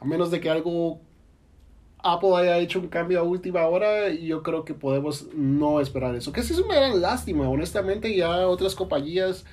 A 0.00 0.04
menos 0.04 0.30
de 0.30 0.40
que 0.40 0.48
algo 0.48 1.00
Apple 2.02 2.30
haya 2.36 2.58
hecho 2.58 2.80
un 2.80 2.88
cambio 2.88 3.20
a 3.20 3.22
última 3.22 3.66
hora, 3.66 4.08
yo 4.08 4.42
creo 4.42 4.64
que 4.64 4.72
podemos 4.72 5.28
no 5.34 5.80
esperar 5.80 6.14
eso. 6.14 6.32
Que 6.32 6.42
sí 6.42 6.54
es 6.54 6.58
una 6.58 6.76
gran 6.76 7.00
lástima, 7.00 7.48
honestamente, 7.48 8.14
ya 8.16 8.48
otras 8.48 8.74
compañías, 8.74 9.44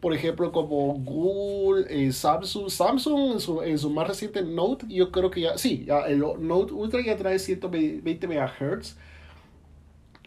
por 0.00 0.14
ejemplo, 0.14 0.50
como 0.50 0.94
Google, 0.94 1.84
eh, 1.90 2.12
Samsung, 2.12 2.70
Samsung 2.70 3.32
en 3.32 3.40
su, 3.40 3.62
en 3.62 3.78
su, 3.78 3.90
más 3.90 4.08
reciente 4.08 4.42
Note, 4.42 4.86
yo 4.88 5.10
creo 5.12 5.30
que 5.30 5.42
ya, 5.42 5.58
sí, 5.58 5.84
ya 5.86 6.00
el 6.06 6.20
Note 6.20 6.72
Ultra 6.72 7.02
ya 7.04 7.16
trae 7.18 7.38
120 7.38 8.26
MHz. 8.26 8.96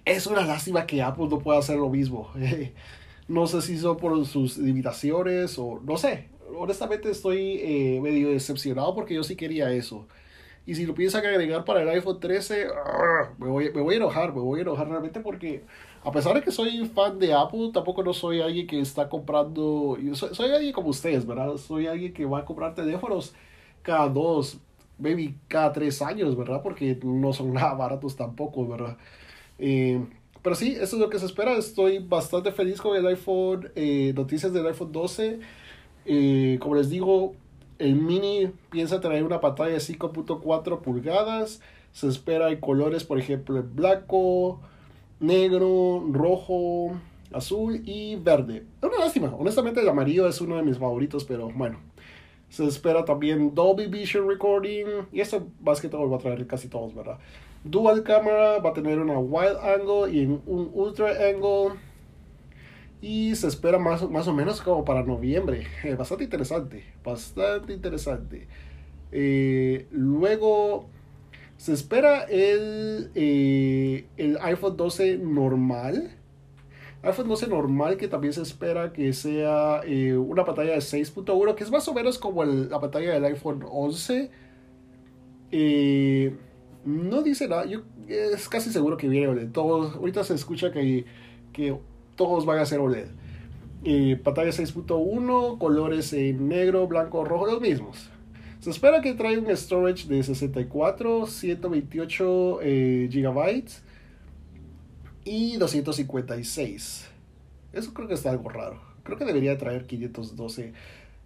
Es 0.05 0.27
una 0.27 0.45
lástima 0.45 0.86
que 0.86 1.01
Apple 1.01 1.27
no 1.29 1.39
pueda 1.39 1.60
hacer 1.60 1.77
lo 1.77 1.89
mismo. 1.89 2.29
no 3.27 3.48
sé 3.48 3.62
si 3.62 3.77
son 3.77 3.98
por 3.98 4.25
sus 4.25 4.57
limitaciones 4.57 5.57
o 5.57 5.79
no 5.83 5.98
sé. 5.98 6.29
Honestamente 6.55 7.10
estoy 7.10 7.60
eh, 7.62 8.00
medio 8.01 8.29
decepcionado 8.29 8.93
porque 8.93 9.15
yo 9.15 9.24
sí 9.24 9.36
quería 9.36 9.72
eso. 9.72 10.07
Y 10.65 10.75
si 10.75 10.86
lo 10.86 10.93
piensan 10.93 11.25
agregar 11.25 11.65
para 11.65 11.81
el 11.81 11.89
iPhone 11.89 12.19
13, 12.19 12.67
me 13.38 13.48
voy, 13.48 13.72
me 13.74 13.81
voy 13.81 13.95
a 13.95 13.98
enojar, 13.98 14.33
me 14.33 14.39
voy 14.39 14.60
a 14.60 14.62
enojar 14.62 14.88
realmente 14.88 15.19
porque 15.19 15.63
a 16.03 16.12
pesar 16.12 16.36
de 16.36 16.41
que 16.41 16.51
soy 16.51 16.86
fan 16.88 17.19
de 17.19 17.33
Apple, 17.33 17.72
tampoco 17.74 18.03
no 18.03 18.13
soy 18.13 18.41
alguien 18.41 18.67
que 18.67 18.79
está 18.79 19.10
comprando, 19.10 19.98
soy, 20.13 20.36
soy 20.36 20.51
alguien 20.51 20.74
como 20.74 20.89
ustedes, 20.89 21.25
¿verdad? 21.25 21.57
Soy 21.57 21.88
alguien 21.88 22.13
que 22.13 22.25
va 22.25 22.39
a 22.39 22.45
comprar 22.45 22.75
teléfonos 22.75 23.33
cada 23.81 24.07
dos, 24.07 24.60
maybe 24.98 25.36
cada 25.48 25.72
tres 25.74 26.01
años, 26.01 26.38
¿verdad? 26.38 26.62
Porque 26.62 26.98
no 27.03 27.33
son 27.33 27.53
nada 27.53 27.74
baratos 27.74 28.15
tampoco, 28.15 28.67
¿verdad? 28.67 28.98
Eh, 29.60 30.03
pero 30.43 30.55
sí, 30.55 30.74
eso 30.74 30.98
es 30.98 31.01
lo 31.01 31.10
que 31.10 31.19
se 31.19 31.25
espera. 31.25 31.57
Estoy 31.57 32.00
bastante 32.00 32.51
feliz 32.51 32.81
con 32.81 32.98
el 32.98 33.07
iPhone, 33.07 33.72
eh, 33.75 34.12
noticias 34.15 34.51
del 34.51 34.67
iPhone 34.67 34.91
12. 34.91 35.39
Eh, 36.05 36.57
como 36.60 36.75
les 36.75 36.89
digo, 36.89 37.33
el 37.79 37.95
mini 37.95 38.51
piensa 38.69 39.00
traer 39.00 39.24
una 39.24 39.39
pantalla 39.39 39.72
de 39.72 39.79
5.4 39.79 40.81
pulgadas. 40.81 41.62
Se 41.93 42.07
espera 42.07 42.51
en 42.51 42.60
colores, 42.60 43.05
por 43.05 43.19
ejemplo, 43.19 43.57
el 43.57 43.63
blanco, 43.63 44.60
negro, 45.22 46.03
rojo, 46.12 46.91
azul 47.31 47.81
y 47.86 48.15
verde. 48.17 48.65
Es 48.81 48.89
una 48.89 49.00
lástima. 49.00 49.33
Honestamente, 49.38 49.79
el 49.79 49.88
amarillo 49.88 50.27
es 50.27 50.41
uno 50.41 50.57
de 50.57 50.63
mis 50.63 50.77
favoritos, 50.77 51.24
pero 51.24 51.50
bueno. 51.50 51.79
Se 52.50 52.65
espera 52.65 53.03
también 53.05 53.55
Dolby 53.55 53.88
Vision 53.88 54.27
Recording. 54.27 54.86
Y 55.12 55.22
esto 55.22 55.48
más 55.62 55.79
que 55.79 55.88
todo 55.88 56.10
va 56.10 56.17
a 56.17 56.19
traer 56.19 56.45
casi 56.48 56.67
todos, 56.67 56.93
¿verdad? 56.93 57.17
Dual 57.63 58.03
camera, 58.03 58.60
va 58.60 58.72
a 58.72 58.74
tener 58.74 59.00
una 59.00 59.17
wide 59.17 59.58
angle 59.62 60.12
y 60.12 60.25
un 60.25 60.72
ultra 60.74 61.12
angle. 61.12 61.79
Y 63.01 63.36
se 63.36 63.48
espera 63.48 63.79
más, 63.79 64.10
más 64.10 64.27
o 64.27 64.34
menos 64.34 64.62
como 64.62 64.86
para 64.86 65.03
noviembre. 65.03 65.67
Eh, 65.84 65.96
bastante 65.96 66.24
interesante. 66.25 66.84
Bastante 67.03 67.74
interesante. 67.74 68.48
Eh, 69.12 69.88
luego 69.91 70.88
se 71.58 71.74
espera 71.74 72.24
el, 72.24 73.12
eh, 73.15 74.05
el 74.17 74.38
iPhone 74.41 74.75
12 74.75 75.17
normal. 75.17 76.12
iPhone 77.03 77.27
12 77.27 77.48
normal 77.48 77.98
que 77.98 78.08
también 78.08 78.34
se 78.34 78.41
espera 78.41 78.91
que 78.93 79.13
sea 79.13 79.82
una 80.17 80.46
pantalla 80.46 80.72
de 80.72 80.79
6.1, 80.79 81.55
que 81.55 81.63
es 81.63 81.72
más 81.72 81.88
o 81.88 81.93
menos 81.93 82.17
como 82.17 82.43
la 82.43 82.79
pantalla 82.79 83.13
del 83.13 83.25
iPhone 83.25 83.65
11. 83.70 84.32
Eh, 85.51 86.36
no 86.85 87.21
dice 87.21 87.47
nada, 87.47 87.65
yo 87.65 87.81
es 88.07 88.49
casi 88.49 88.71
seguro 88.71 88.97
que 88.97 89.07
viene 89.07 89.27
OLED. 89.27 89.51
Todos, 89.51 89.95
ahorita 89.95 90.23
se 90.23 90.33
escucha 90.33 90.71
que, 90.71 91.05
que 91.51 91.77
todos 92.15 92.45
van 92.45 92.59
a 92.59 92.65
ser 92.65 92.79
OLED. 92.79 93.07
Eh, 93.85 94.19
pantalla 94.23 94.51
6.1, 94.51 95.57
colores 95.57 96.13
en 96.13 96.47
negro, 96.47 96.87
blanco, 96.87 97.25
rojo, 97.25 97.45
los 97.47 97.61
mismos. 97.61 98.09
Se 98.59 98.69
espera 98.69 99.01
que 99.01 99.13
traiga 99.13 99.41
un 99.41 99.55
storage 99.55 100.07
de 100.07 100.23
64, 100.23 101.27
128 101.27 102.59
eh, 102.61 103.09
gigabytes 103.11 103.83
y 105.25 105.57
256. 105.57 107.09
Eso 107.73 107.93
creo 107.93 108.07
que 108.07 108.13
está 108.13 108.29
algo 108.29 108.47
raro. 108.47 108.81
Creo 109.03 109.17
que 109.17 109.25
debería 109.25 109.57
traer 109.57 109.85
512. 109.85 110.71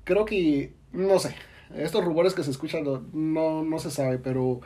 Creo 0.03 0.25
que, 0.25 0.73
no 0.93 1.19
sé, 1.19 1.35
estos 1.75 2.03
rumores 2.03 2.33
que 2.33 2.43
se 2.43 2.49
escuchan 2.49 2.83
no, 3.13 3.63
no 3.63 3.79
se 3.79 3.91
sabe, 3.91 4.17
pero 4.17 4.61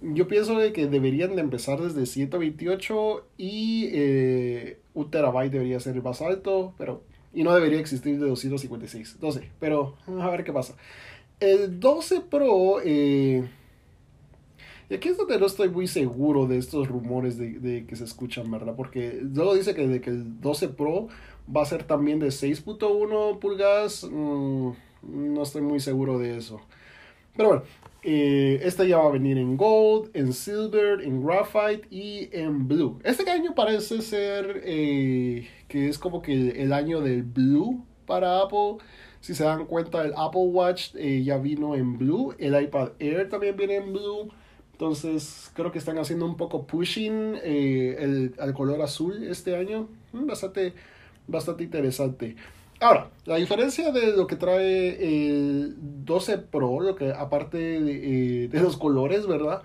yo 0.00 0.28
pienso 0.28 0.58
de 0.58 0.72
que 0.72 0.86
deberían 0.86 1.36
de 1.36 1.42
empezar 1.42 1.80
desde 1.80 2.06
128 2.06 3.26
y 3.38 3.88
eh, 3.92 4.78
un 4.94 5.10
terabyte 5.10 5.52
debería 5.52 5.80
ser 5.80 5.96
el 5.96 6.02
más 6.02 6.20
alto, 6.20 6.74
pero 6.78 7.02
y 7.32 7.42
no 7.42 7.54
debería 7.54 7.80
existir 7.80 8.18
de 8.18 8.28
256. 8.28 9.18
12, 9.20 9.50
pero 9.58 9.96
a 10.06 10.30
ver 10.30 10.44
qué 10.44 10.52
pasa. 10.52 10.76
El 11.40 11.80
12 11.80 12.20
Pro, 12.20 12.76
eh, 12.84 13.44
y 14.88 14.94
aquí 14.94 15.08
es 15.08 15.16
donde 15.16 15.38
no 15.38 15.46
estoy 15.46 15.68
muy 15.68 15.86
seguro 15.86 16.46
de 16.46 16.58
estos 16.58 16.88
rumores 16.88 17.38
de, 17.38 17.58
de 17.58 17.86
que 17.86 17.96
se 17.96 18.04
escuchan, 18.04 18.50
¿verdad? 18.50 18.74
Porque 18.76 19.20
luego 19.22 19.54
dice 19.54 19.74
que, 19.74 19.86
de 19.88 20.00
que 20.00 20.10
el 20.10 20.40
12 20.40 20.68
Pro 20.68 21.08
va 21.54 21.62
a 21.62 21.66
ser 21.66 21.84
también 21.84 22.20
de 22.20 22.28
6.1 22.28 23.38
pulgadas. 23.38 24.04
Mmm, 24.04 24.72
no 25.02 25.42
estoy 25.42 25.62
muy 25.62 25.80
seguro 25.80 26.18
de 26.18 26.36
eso. 26.36 26.60
Pero 27.36 27.48
bueno, 27.48 27.64
eh, 28.04 28.60
este 28.62 28.86
ya 28.86 28.98
va 28.98 29.06
a 29.06 29.12
venir 29.12 29.38
en 29.38 29.56
Gold, 29.56 30.10
en 30.12 30.34
Silver, 30.34 31.00
en 31.00 31.24
Graphite 31.24 31.88
y 31.90 32.28
en 32.32 32.68
Blue. 32.68 33.00
Este 33.02 33.28
año 33.30 33.54
parece 33.54 34.02
ser 34.02 34.60
eh, 34.64 35.48
que 35.68 35.88
es 35.88 35.98
como 35.98 36.20
que 36.20 36.50
el 36.62 36.74
año 36.74 37.00
del 37.00 37.22
Blue 37.22 37.84
para 38.06 38.42
Apple. 38.42 38.76
Si 39.20 39.34
se 39.34 39.44
dan 39.44 39.64
cuenta, 39.64 40.04
el 40.04 40.12
Apple 40.18 40.48
Watch 40.48 40.94
eh, 40.96 41.22
ya 41.24 41.38
vino 41.38 41.74
en 41.74 41.96
Blue. 41.96 42.34
El 42.38 42.60
iPad 42.60 42.90
Air 42.98 43.30
también 43.30 43.56
viene 43.56 43.76
en 43.76 43.92
Blue. 43.92 44.28
Entonces 44.72 45.50
creo 45.54 45.72
que 45.72 45.78
están 45.78 45.96
haciendo 45.98 46.26
un 46.26 46.36
poco 46.36 46.66
pushing 46.66 47.36
eh, 47.42 47.96
el, 48.00 48.34
al 48.38 48.52
color 48.52 48.82
azul 48.82 49.24
este 49.24 49.56
año. 49.56 49.88
Bastante, 50.12 50.74
bastante 51.26 51.64
interesante. 51.64 52.36
Ahora, 52.84 53.08
la 53.24 53.36
diferencia 53.36 53.92
de 53.92 54.14
lo 54.14 54.26
que 54.26 54.36
trae 54.36 54.98
el 55.00 55.74
12 56.04 56.36
Pro, 56.36 56.80
lo 56.80 56.94
que 56.94 57.12
aparte 57.12 57.56
de, 57.56 58.44
eh, 58.44 58.50
los 58.52 58.76
colores, 58.76 59.26
¿verdad? 59.26 59.62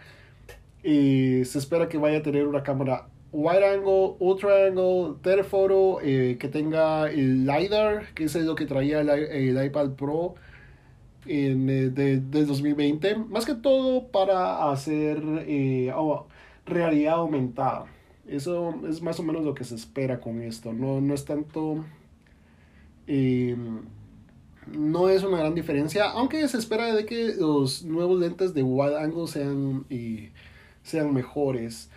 Eh, 0.84 1.44
se 1.46 1.58
espera 1.60 1.90
que 1.90 1.98
vaya 1.98 2.20
a 2.20 2.22
tener 2.22 2.48
una 2.48 2.64
cámara 2.64 3.10
wide 3.34 3.74
angle, 3.74 4.16
ultra 4.20 4.68
angle, 4.68 5.16
telephoto, 5.22 6.00
eh, 6.02 6.38
que 6.40 6.48
tenga 6.48 7.12
el 7.12 7.46
LiDAR, 7.46 8.14
que 8.14 8.24
es 8.24 8.36
lo 8.36 8.56
que 8.56 8.66
traía 8.66 9.02
el, 9.02 9.66
iPad 9.66 9.90
Pro 9.96 10.36
en, 11.26 11.68
de, 11.68 12.22
de 12.22 12.46
2020. 12.46 13.16
Más 13.16 13.46
que 13.46 13.56
todo 13.56 14.08
para 14.08 14.72
hacer 14.72 15.22
realidad 16.66 17.16
aumentada. 17.16 17.84
Eso 18.26 18.76
es 18.88 19.02
más 19.02 19.20
o 19.20 19.24
menos 19.24 19.44
lo 19.44 19.54
que 19.54 19.66
se 19.66 19.76
espera 19.76 20.22
con 20.22 20.42
esto. 20.42 20.72
No, 20.72 21.02
no 21.02 21.14
es 21.14 21.26
tanto 21.26 21.84
eh, 23.12 23.58
no 24.68 25.10
es 25.10 25.24
una 25.24 25.40
gran 25.40 25.56
diferencia, 25.56 26.12
aunque 26.12 26.48
se 26.48 26.60
espera 26.60 26.94
de 26.94 27.08
que 27.08 27.34
los 27.40 27.84
nuevos 27.84 28.20
lentes 28.20 28.54
de 28.54 28.62
wide 28.62 29.00
angle 29.00 29.26
sean, 29.26 29.86
eh, 29.90 30.32
sean 30.84 31.12
mejores. 31.12 31.90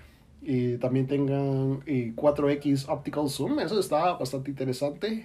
Eh, 0.44 0.78
también 0.80 1.06
tengan 1.06 1.82
4X 2.16 2.88
Optical 2.88 3.28
Zoom, 3.28 3.60
eso 3.60 3.78
está 3.78 4.14
bastante 4.14 4.50
interesante. 4.50 5.24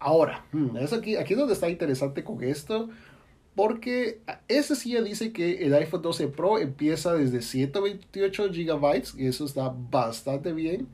ahora, 0.00 0.44
hmm, 0.52 0.76
es 0.78 0.92
aquí, 0.92 1.14
aquí 1.16 1.34
es 1.34 1.38
donde 1.38 1.54
está 1.54 1.70
interesante 1.70 2.24
con 2.24 2.42
esto, 2.42 2.90
porque 3.54 4.22
ese 4.48 4.74
sí 4.74 4.92
ya 4.92 5.02
dice 5.02 5.32
que 5.32 5.64
el 5.66 5.74
iPhone 5.74 6.02
12 6.02 6.28
Pro 6.28 6.58
empieza 6.58 7.14
desde 7.14 7.42
128 7.42 8.48
GB, 8.48 9.02
y 9.18 9.26
eso 9.26 9.44
está 9.44 9.72
bastante 9.90 10.52
bien 10.52 10.88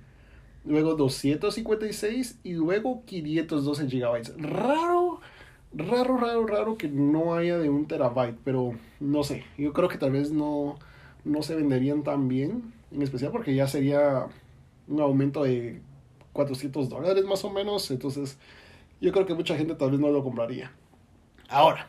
luego 0.66 0.94
256 0.94 2.40
y 2.42 2.52
luego 2.52 3.02
512 3.04 3.86
GB. 3.86 4.36
Raro, 4.38 5.20
raro, 5.72 6.16
raro, 6.16 6.46
raro 6.46 6.76
que 6.76 6.88
no 6.88 7.34
haya 7.34 7.58
de 7.58 7.70
un 7.70 7.86
terabyte, 7.86 8.38
pero 8.44 8.72
no 9.00 9.22
sé, 9.22 9.44
yo 9.56 9.72
creo 9.72 9.88
que 9.88 9.98
tal 9.98 10.12
vez 10.12 10.30
no, 10.30 10.78
no 11.24 11.42
se 11.42 11.54
venderían 11.54 12.02
tan 12.02 12.28
bien, 12.28 12.72
en 12.90 13.02
especial 13.02 13.32
porque 13.32 13.54
ya 13.54 13.66
sería 13.66 14.26
un 14.88 15.00
aumento 15.00 15.44
de 15.44 15.80
400 16.32 16.88
dólares 16.88 17.24
más 17.24 17.44
o 17.44 17.50
menos, 17.50 17.90
entonces 17.90 18.38
yo 19.00 19.12
creo 19.12 19.26
que 19.26 19.34
mucha 19.34 19.56
gente 19.56 19.74
tal 19.74 19.90
vez 19.90 20.00
no 20.00 20.10
lo 20.10 20.22
compraría. 20.22 20.72
Ahora, 21.48 21.88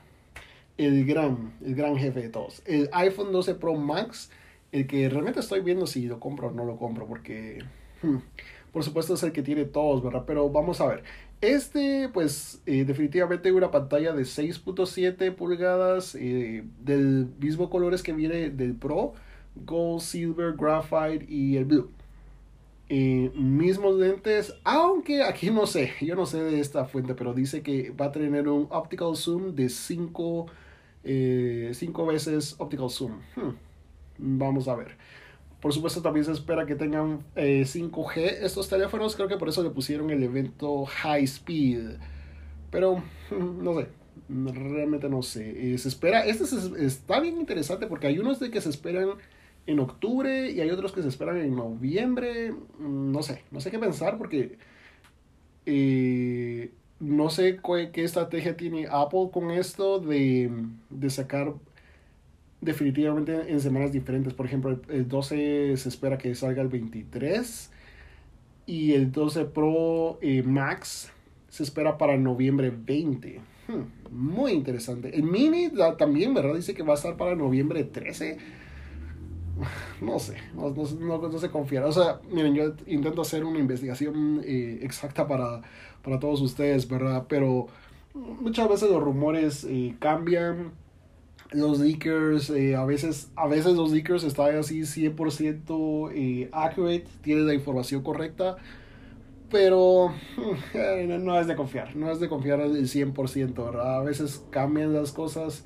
el 0.77 1.05
gran, 1.05 1.53
el 1.65 1.75
gran 1.75 1.97
jefe 1.97 2.21
de 2.21 2.29
todos, 2.29 2.61
el 2.65 2.89
iPhone 2.93 3.31
12 3.31 3.55
Pro 3.55 3.75
Max, 3.75 4.31
el 4.71 4.85
que 4.85 5.09
realmente 5.09 5.39
estoy 5.39 5.61
viendo 5.61 5.87
si 5.87 6.05
lo 6.07 6.19
compro 6.19 6.49
o 6.49 6.51
no 6.51 6.65
lo 6.65 6.77
compro, 6.77 7.07
porque 7.07 7.59
hmm, 8.03 8.17
por 8.71 8.83
supuesto 8.83 9.13
es 9.13 9.23
el 9.23 9.31
que 9.31 9.43
tiene 9.43 9.65
todos, 9.65 10.03
¿verdad? 10.03 10.23
Pero 10.25 10.49
vamos 10.49 10.81
a 10.81 10.87
ver. 10.87 11.03
Este, 11.41 12.09
pues, 12.13 12.61
eh, 12.65 12.83
definitivamente 12.83 13.51
una 13.51 13.69
pantalla 13.69 14.13
de 14.13 14.25
6.7 14.25 15.31
pulgadas, 15.31 16.15
eh, 16.15 16.63
del 16.83 17.27
mismo 17.39 17.69
colores 17.69 18.01
que 18.01 18.13
viene 18.13 18.49
del 18.49 18.75
Pro, 18.75 19.13
Gold, 19.55 20.01
Silver, 20.01 20.53
Graphite 20.57 21.25
y 21.29 21.57
el 21.57 21.65
Blue. 21.65 21.91
Eh, 22.89 23.31
mismos 23.35 23.95
lentes, 23.97 24.55
aunque 24.63 25.21
aquí 25.23 25.51
no 25.51 25.67
sé, 25.67 25.91
yo 26.01 26.15
no 26.15 26.25
sé 26.25 26.41
de 26.41 26.59
esta 26.59 26.85
fuente, 26.85 27.15
pero 27.15 27.33
dice 27.33 27.61
que 27.61 27.91
va 27.91 28.05
a 28.05 28.11
tener 28.11 28.47
un 28.47 28.67
optical 28.71 29.15
zoom 29.15 29.55
de 29.55 29.69
5 29.69 30.47
cinco 31.73 32.05
veces 32.05 32.55
optical 32.59 32.89
zoom. 32.89 33.21
Hmm, 33.35 33.55
vamos 34.17 34.67
a 34.67 34.75
ver. 34.75 34.97
Por 35.67 35.73
supuesto, 35.73 36.01
también 36.01 36.23
se 36.23 36.31
espera 36.31 36.65
que 36.65 36.75
tengan 36.75 37.25
5G 37.35 38.17
eh, 38.19 38.37
estos 38.43 38.69
teléfonos. 38.69 39.17
Creo 39.17 39.27
que 39.27 39.35
por 39.35 39.49
eso 39.49 39.61
le 39.61 39.69
pusieron 39.69 40.09
el 40.11 40.23
evento 40.23 40.85
High 40.85 41.25
Speed. 41.25 41.97
Pero, 42.71 43.03
no 43.31 43.75
sé. 43.75 43.89
Realmente 44.29 45.09
no 45.09 45.21
sé. 45.21 45.73
Eh, 45.73 45.77
se 45.77 45.89
espera. 45.89 46.25
Este 46.25 46.45
está 46.85 47.19
bien 47.19 47.37
interesante 47.37 47.85
porque 47.85 48.07
hay 48.07 48.17
unos 48.17 48.39
de 48.39 48.49
que 48.49 48.61
se 48.61 48.69
esperan 48.69 49.09
en 49.65 49.79
octubre 49.81 50.49
y 50.51 50.61
hay 50.61 50.69
otros 50.69 50.93
que 50.93 51.01
se 51.01 51.09
esperan 51.09 51.35
en 51.35 51.53
noviembre. 51.53 52.53
Mm, 52.53 53.11
no 53.11 53.21
sé. 53.21 53.43
No 53.51 53.59
sé 53.59 53.69
qué 53.69 53.77
pensar 53.77 54.17
porque. 54.17 54.57
Eh, 55.65 56.71
no 57.01 57.29
sé 57.29 57.59
qué, 57.91 58.05
estrategia 58.05 58.55
tiene 58.55 58.87
Apple 58.89 59.31
con 59.33 59.51
esto 59.51 59.99
de, 59.99 60.49
de 60.89 61.09
sacar 61.09 61.55
definitivamente 62.61 63.51
en 63.51 63.59
semanas 63.59 63.91
diferentes. 63.91 64.33
Por 64.33 64.45
ejemplo, 64.45 64.79
el 64.89 65.07
12 65.07 65.77
se 65.77 65.89
espera 65.89 66.17
que 66.17 66.33
salga 66.35 66.61
el 66.61 66.67
23 66.67 67.71
y 68.65 68.93
el 68.93 69.11
12 69.11 69.45
Pro 69.45 70.19
eh, 70.21 70.43
Max 70.43 71.11
se 71.49 71.63
espera 71.63 71.97
para 71.97 72.17
noviembre 72.17 72.71
20. 72.71 73.39
Hmm, 73.67 74.11
muy 74.11 74.51
interesante. 74.51 75.15
El 75.15 75.23
Mini 75.23 75.71
también, 75.97 76.33
¿verdad? 76.33 76.55
Dice 76.55 76.73
que 76.73 76.83
va 76.83 76.93
a 76.93 76.95
estar 76.95 77.17
para 77.17 77.35
noviembre 77.35 77.83
13. 77.83 78.37
No 80.01 80.19
sé, 80.19 80.37
no, 80.53 80.69
no, 80.69 81.39
se 81.39 81.49
confiar. 81.49 81.83
O 81.85 81.91
sea, 81.91 82.21
miren, 82.31 82.53
yo 82.53 82.75
intento 82.85 83.23
hacer 83.23 83.43
una 83.43 83.57
investigación 83.57 84.41
eh, 84.45 84.81
exacta 84.83 85.27
para, 85.27 85.63
para 86.03 86.19
todos 86.19 86.41
ustedes, 86.41 86.87
¿verdad? 86.87 87.25
Pero 87.27 87.65
muchas 88.13 88.69
veces 88.69 88.91
los 88.91 89.01
rumores 89.01 89.65
eh, 89.67 89.95
cambian 89.97 90.73
los 91.51 91.79
leakers, 91.79 92.49
eh, 92.49 92.75
a, 92.75 92.85
veces, 92.85 93.31
a 93.35 93.47
veces 93.47 93.73
los 93.73 93.91
leakers 93.91 94.23
están 94.23 94.55
así 94.57 94.81
100% 94.81 96.11
eh, 96.13 96.49
accurate, 96.51 97.05
tienen 97.21 97.47
la 97.47 97.53
información 97.53 98.03
correcta, 98.03 98.57
pero 99.49 100.13
eh, 100.73 101.17
no 101.19 101.39
es 101.39 101.47
de 101.47 101.55
confiar, 101.55 101.95
no 101.95 102.11
es 102.11 102.19
de 102.19 102.27
confiar 102.27 102.61
al 102.61 102.75
100%, 102.75 103.53
¿verdad? 103.65 103.97
A 103.99 104.03
veces 104.03 104.43
cambian 104.49 104.93
las 104.93 105.11
cosas. 105.11 105.65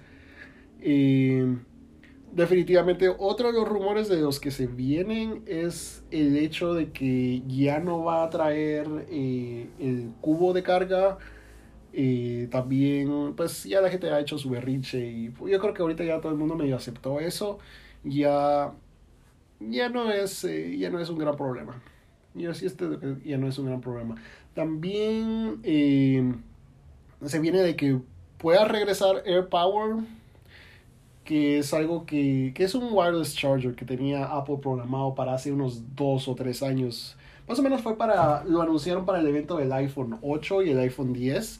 definitivamente, 2.33 3.09
otro 3.17 3.51
de 3.51 3.53
los 3.53 3.67
rumores 3.67 4.07
de 4.07 4.21
los 4.21 4.39
que 4.39 4.51
se 4.51 4.67
vienen 4.67 5.43
es 5.47 6.03
el 6.11 6.37
hecho 6.37 6.73
de 6.73 6.91
que 6.91 7.41
ya 7.47 7.79
no 7.79 8.03
va 8.03 8.23
a 8.23 8.29
traer 8.29 8.87
el 9.09 10.13
cubo 10.21 10.53
de 10.53 10.63
carga 10.63 11.17
y 11.93 12.47
también, 12.47 13.33
pues 13.35 13.65
ya 13.65 13.81
la 13.81 13.89
gente 13.89 14.09
ha 14.09 14.19
hecho 14.19 14.37
su 14.37 14.49
berrinche 14.49 14.99
y 14.99 15.33
yo 15.49 15.59
creo 15.59 15.73
que 15.73 15.81
ahorita 15.81 16.03
ya 16.03 16.21
todo 16.21 16.31
el 16.31 16.37
mundo 16.37 16.55
medio 16.55 16.75
aceptó 16.75 17.19
eso. 17.19 17.59
Ya, 18.03 18.71
ya, 19.59 19.89
no, 19.89 20.11
es, 20.11 20.43
eh, 20.45 20.77
ya 20.77 20.89
no 20.89 20.99
es 20.99 21.09
un 21.09 21.17
gran 21.17 21.35
problema. 21.35 21.81
Yo 22.33 22.53
sí 22.53 22.65
este 22.65 22.85
ya 23.25 23.37
no 23.37 23.47
es 23.47 23.57
un 23.59 23.65
gran 23.65 23.81
problema. 23.81 24.15
También 24.53 25.59
eh, 25.63 26.33
se 27.25 27.39
viene 27.39 27.59
de 27.59 27.75
que 27.75 27.99
pueda 28.37 28.65
regresar 28.65 29.23
Air 29.25 29.49
Power, 29.49 29.97
que 31.25 31.59
es 31.59 31.73
algo 31.73 32.05
que, 32.05 32.53
que 32.55 32.63
es 32.63 32.73
un 32.73 32.89
wireless 32.91 33.35
charger 33.35 33.75
que 33.75 33.85
tenía 33.85 34.25
Apple 34.25 34.57
programado 34.61 35.13
para 35.13 35.33
hace 35.33 35.51
unos 35.51 35.95
dos 35.95 36.27
o 36.29 36.35
tres 36.35 36.63
años. 36.63 37.17
Más 37.47 37.59
o 37.59 37.63
menos 37.63 37.81
fue 37.81 37.97
para, 37.97 38.45
lo 38.45 38.61
anunciaron 38.61 39.05
para 39.05 39.19
el 39.19 39.27
evento 39.27 39.57
del 39.57 39.73
iPhone 39.73 40.17
8 40.21 40.63
y 40.63 40.69
el 40.69 40.79
iPhone 40.79 41.11
10 41.11 41.59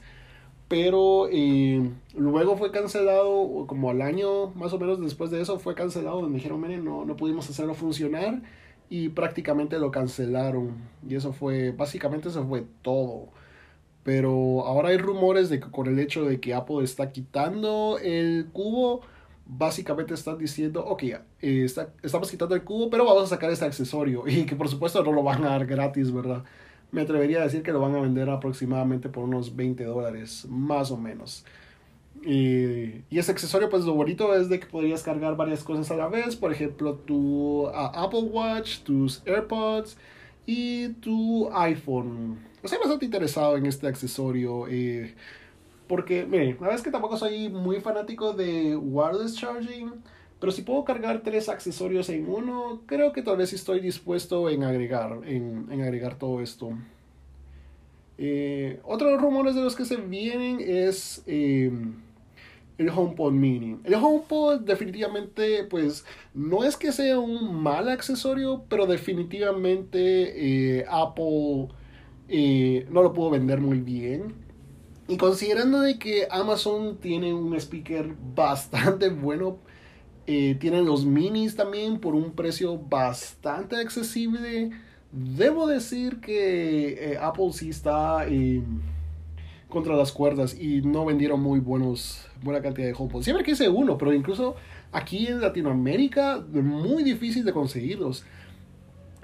pero 0.71 1.27
eh, 1.29 1.91
luego 2.15 2.55
fue 2.55 2.71
cancelado, 2.71 3.65
como 3.67 3.89
al 3.89 4.01
año 4.01 4.51
más 4.55 4.71
o 4.71 4.79
menos 4.79 5.01
después 5.01 5.29
de 5.29 5.41
eso 5.41 5.59
fue 5.59 5.75
cancelado, 5.75 6.21
me 6.21 6.35
dijeron, 6.35 6.61
miren, 6.61 6.85
no, 6.85 7.03
no 7.03 7.17
pudimos 7.17 7.49
hacerlo 7.49 7.73
funcionar 7.73 8.41
y 8.89 9.09
prácticamente 9.09 9.77
lo 9.79 9.91
cancelaron. 9.91 10.75
Y 11.05 11.15
eso 11.15 11.33
fue, 11.33 11.71
básicamente 11.71 12.29
eso 12.29 12.47
fue 12.47 12.63
todo. 12.83 13.27
Pero 14.03 14.65
ahora 14.65 14.89
hay 14.89 14.97
rumores 14.97 15.49
de 15.49 15.59
que 15.59 15.69
con 15.69 15.87
el 15.87 15.99
hecho 15.99 16.23
de 16.23 16.39
que 16.39 16.53
Apple 16.53 16.85
está 16.85 17.11
quitando 17.11 17.99
el 18.01 18.47
cubo, 18.53 19.01
básicamente 19.45 20.13
están 20.13 20.37
diciendo, 20.37 20.85
ok, 20.85 21.03
eh, 21.03 21.19
está, 21.41 21.89
estamos 22.01 22.31
quitando 22.31 22.55
el 22.55 22.63
cubo, 22.63 22.89
pero 22.89 23.03
vamos 23.03 23.23
a 23.23 23.27
sacar 23.27 23.51
este 23.51 23.65
accesorio. 23.65 24.23
Y 24.27 24.45
que 24.45 24.55
por 24.55 24.69
supuesto 24.69 25.03
no 25.03 25.11
lo 25.11 25.21
van 25.21 25.43
a 25.43 25.49
dar 25.49 25.65
gratis, 25.65 26.13
¿verdad? 26.13 26.45
Me 26.91 27.01
atrevería 27.01 27.39
a 27.39 27.43
decir 27.43 27.63
que 27.63 27.71
lo 27.71 27.79
van 27.79 27.95
a 27.95 28.01
vender 28.01 28.29
aproximadamente 28.29 29.09
por 29.09 29.23
unos 29.23 29.55
20 29.55 29.83
dólares, 29.83 30.45
más 30.49 30.91
o 30.91 30.97
menos. 30.97 31.45
Y, 32.23 33.03
y, 33.09 33.17
ese 33.17 33.31
accesorio, 33.31 33.69
pues 33.69 33.83
lo 33.83 33.93
bonito 33.93 34.35
es 34.35 34.49
de 34.49 34.59
que 34.59 34.67
podrías 34.67 35.01
cargar 35.01 35.35
varias 35.35 35.63
cosas 35.63 35.89
a 35.89 35.95
la 35.95 36.07
vez, 36.07 36.35
por 36.35 36.51
ejemplo, 36.51 36.95
tu 36.95 37.67
Apple 37.69 38.23
Watch, 38.31 38.79
tus 38.79 39.23
AirPods 39.25 39.97
y 40.45 40.89
tu 40.95 41.49
iPhone. 41.53 42.37
Estoy 42.61 42.77
bastante 42.79 43.05
interesado 43.05 43.57
en 43.57 43.65
este 43.65 43.87
accesorio. 43.87 44.67
Eh, 44.67 45.15
porque, 45.87 46.25
miren, 46.25 46.55
la 46.55 46.61
verdad 46.61 46.75
es 46.75 46.83
que 46.83 46.91
tampoco 46.91 47.17
soy 47.17 47.49
muy 47.49 47.81
fanático 47.81 48.33
de 48.33 48.75
wireless 48.75 49.35
charging. 49.35 49.91
Pero 50.41 50.51
si 50.51 50.63
puedo 50.63 50.83
cargar 50.83 51.21
tres 51.21 51.49
accesorios 51.49 52.09
en 52.09 52.27
uno, 52.27 52.81
creo 52.87 53.13
que 53.13 53.21
tal 53.21 53.37
vez 53.37 53.53
estoy 53.53 53.79
dispuesto 53.79 54.49
en 54.49 54.63
agregar, 54.63 55.19
en, 55.23 55.67
agregar 55.71 56.17
todo 56.17 56.41
esto. 56.41 56.71
Eh, 58.17 58.79
otros 58.83 59.21
rumores 59.21 59.53
de 59.53 59.61
los 59.61 59.75
que 59.75 59.85
se 59.85 59.97
vienen 59.97 60.57
es 60.59 61.21
em, 61.27 61.93
el 62.79 62.89
HomePod 62.89 63.33
Mini. 63.33 63.77
El 63.83 63.93
HomePod 63.93 64.61
definitivamente, 64.61 65.63
pues, 65.65 66.05
no 66.33 66.63
es 66.63 66.75
que 66.75 66.91
sea 66.91 67.19
un 67.19 67.61
mal 67.61 67.87
accesorio, 67.87 68.63
pero 68.67 68.87
definitivamente 68.87 70.79
eh, 70.79 70.85
Apple 70.89 71.67
eh, 72.29 72.87
no 72.89 73.03
lo 73.03 73.13
pudo 73.13 73.29
vender 73.29 73.61
muy 73.61 73.79
bien. 73.79 74.33
Y 75.07 75.17
considerando 75.17 75.81
de 75.81 75.99
que 75.99 76.27
Amazon 76.31 76.97
tiene 76.97 77.31
un 77.31 77.53
speaker 77.57 78.15
bastante 78.33 79.09
bueno, 79.09 79.59
eh, 80.33 80.55
tienen 80.55 80.85
los 80.85 81.05
minis 81.05 81.57
también 81.57 81.99
por 81.99 82.15
un 82.15 82.31
precio 82.31 82.77
bastante 82.77 83.75
accesible. 83.75 84.71
Debo 85.11 85.67
decir 85.67 86.21
que 86.21 87.11
eh, 87.11 87.17
Apple 87.21 87.51
sí 87.51 87.69
está 87.69 88.25
eh, 88.29 88.61
contra 89.67 89.93
las 89.93 90.13
cuerdas 90.13 90.57
y 90.57 90.81
no 90.83 91.03
vendieron 91.03 91.41
muy 91.41 91.59
buenos, 91.59 92.25
buena 92.41 92.61
cantidad 92.61 92.87
de 92.87 92.93
HomePod. 92.97 93.23
Siempre 93.23 93.43
quise 93.43 93.67
uno, 93.67 93.97
pero 93.97 94.13
incluso 94.13 94.55
aquí 94.93 95.27
en 95.27 95.41
Latinoamérica 95.41 96.39
muy 96.53 97.03
difícil 97.03 97.43
de 97.43 97.51
conseguirlos. 97.51 98.23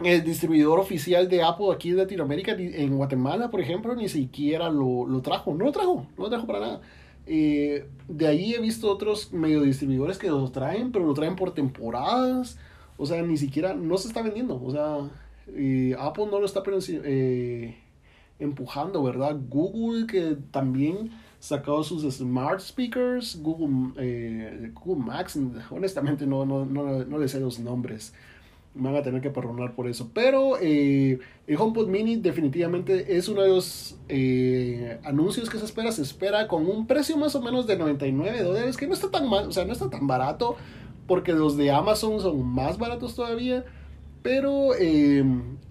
El 0.04 0.26
distribuidor 0.26 0.78
oficial 0.78 1.30
de 1.30 1.41
Apple 1.41 1.67
aquí 1.74 1.91
en 1.91 1.98
Latinoamérica, 1.98 2.52
en 2.52 2.98
Guatemala, 2.98 3.50
por 3.50 3.62
ejemplo, 3.62 3.96
ni 3.96 4.10
siquiera 4.10 4.70
lo, 4.70 5.08
lo 5.08 5.22
trajo. 5.22 5.56
No 5.56 5.63
lo 5.63 5.72
trajo, 5.72 6.06
no 6.17 6.26
lo 6.26 6.30
trajo 6.30 6.46
para 6.46 6.60
nada. 6.60 6.82
Eh, 7.28 7.86
de 8.08 8.28
ahí 8.28 8.54
he 8.54 8.60
visto 8.60 8.90
otros 8.90 9.34
medio 9.34 9.62
distribuidores 9.62 10.18
que 10.18 10.30
los 10.30 10.52
traen, 10.52 10.92
pero 10.92 11.06
lo 11.06 11.13
traen 11.13 11.36
por 11.36 11.54
temporadas. 11.54 12.58
O 12.98 13.06
sea, 13.06 13.22
ni 13.22 13.38
siquiera, 13.38 13.74
no 13.74 13.98
se 13.98 14.08
está 14.08 14.22
vendiendo. 14.22 14.62
O 14.63 14.72
sea, 14.72 14.98
eh, 15.50 15.96
Apple 16.00 16.28
no 16.32 16.40
lo 16.40 16.46
está 16.46 16.63
eh, 16.90 17.78
empujando, 18.40 19.04
¿verdad? 19.04 19.38
Google 19.50 20.08
que 20.08 20.38
también 20.52 21.12
sacado 21.40 21.84
sus 21.84 22.04
smart 22.16 22.60
speakers, 22.62 23.40
Google, 23.42 24.72
Google 24.74 25.06
Max, 25.06 25.40
honestamente 25.70 26.26
no, 26.26 26.46
no, 26.46 26.66
no, 26.66 27.06
no 27.06 27.28
sé 27.28 27.40
los 27.40 27.60
nombres. 27.60 28.13
Me 28.78 28.92
van 28.92 28.96
a 28.96 29.04
tener 29.04 29.22
que 29.22 29.30
perdonar 29.30 29.76
por 29.76 29.88
eso. 29.88 30.12
Pero 30.13 30.58
eh, 30.62 31.20
el 31.48 31.58
HomePod 31.58 31.88
Mini 31.88 32.18
definitivamente 32.18 33.18
es 33.18 33.28
uno 33.28 33.42
de 33.42 33.50
los 33.50 33.98
eh, 34.10 35.00
anuncios 35.04 35.50
que 35.50 35.58
se 35.58 35.66
espera. 35.66 35.92
Se 35.92 36.02
espera 36.02 36.48
con 36.48 36.66
un 36.68 36.88
precio 36.88 37.18
más 37.18 37.36
o 37.36 37.42
menos 37.42 37.68
de 37.68 37.78
99 37.78 38.44
dólares, 38.44 38.78
que 38.78 38.88
no 38.88 38.94
está 38.94 39.10
tan 39.10 39.30
mal, 39.30 39.48
o 39.48 39.52
sea, 39.52 39.66
no 39.66 39.74
está 39.74 39.90
tan 39.90 40.08
barato, 40.08 40.56
porque 41.08 41.34
los 41.34 41.58
de 41.58 41.72
Amazon 41.72 42.20
son 42.22 42.46
más 42.46 42.78
baratos 42.78 43.16
todavía. 43.16 43.66
Pero 44.24 44.74
eh, 44.80 45.24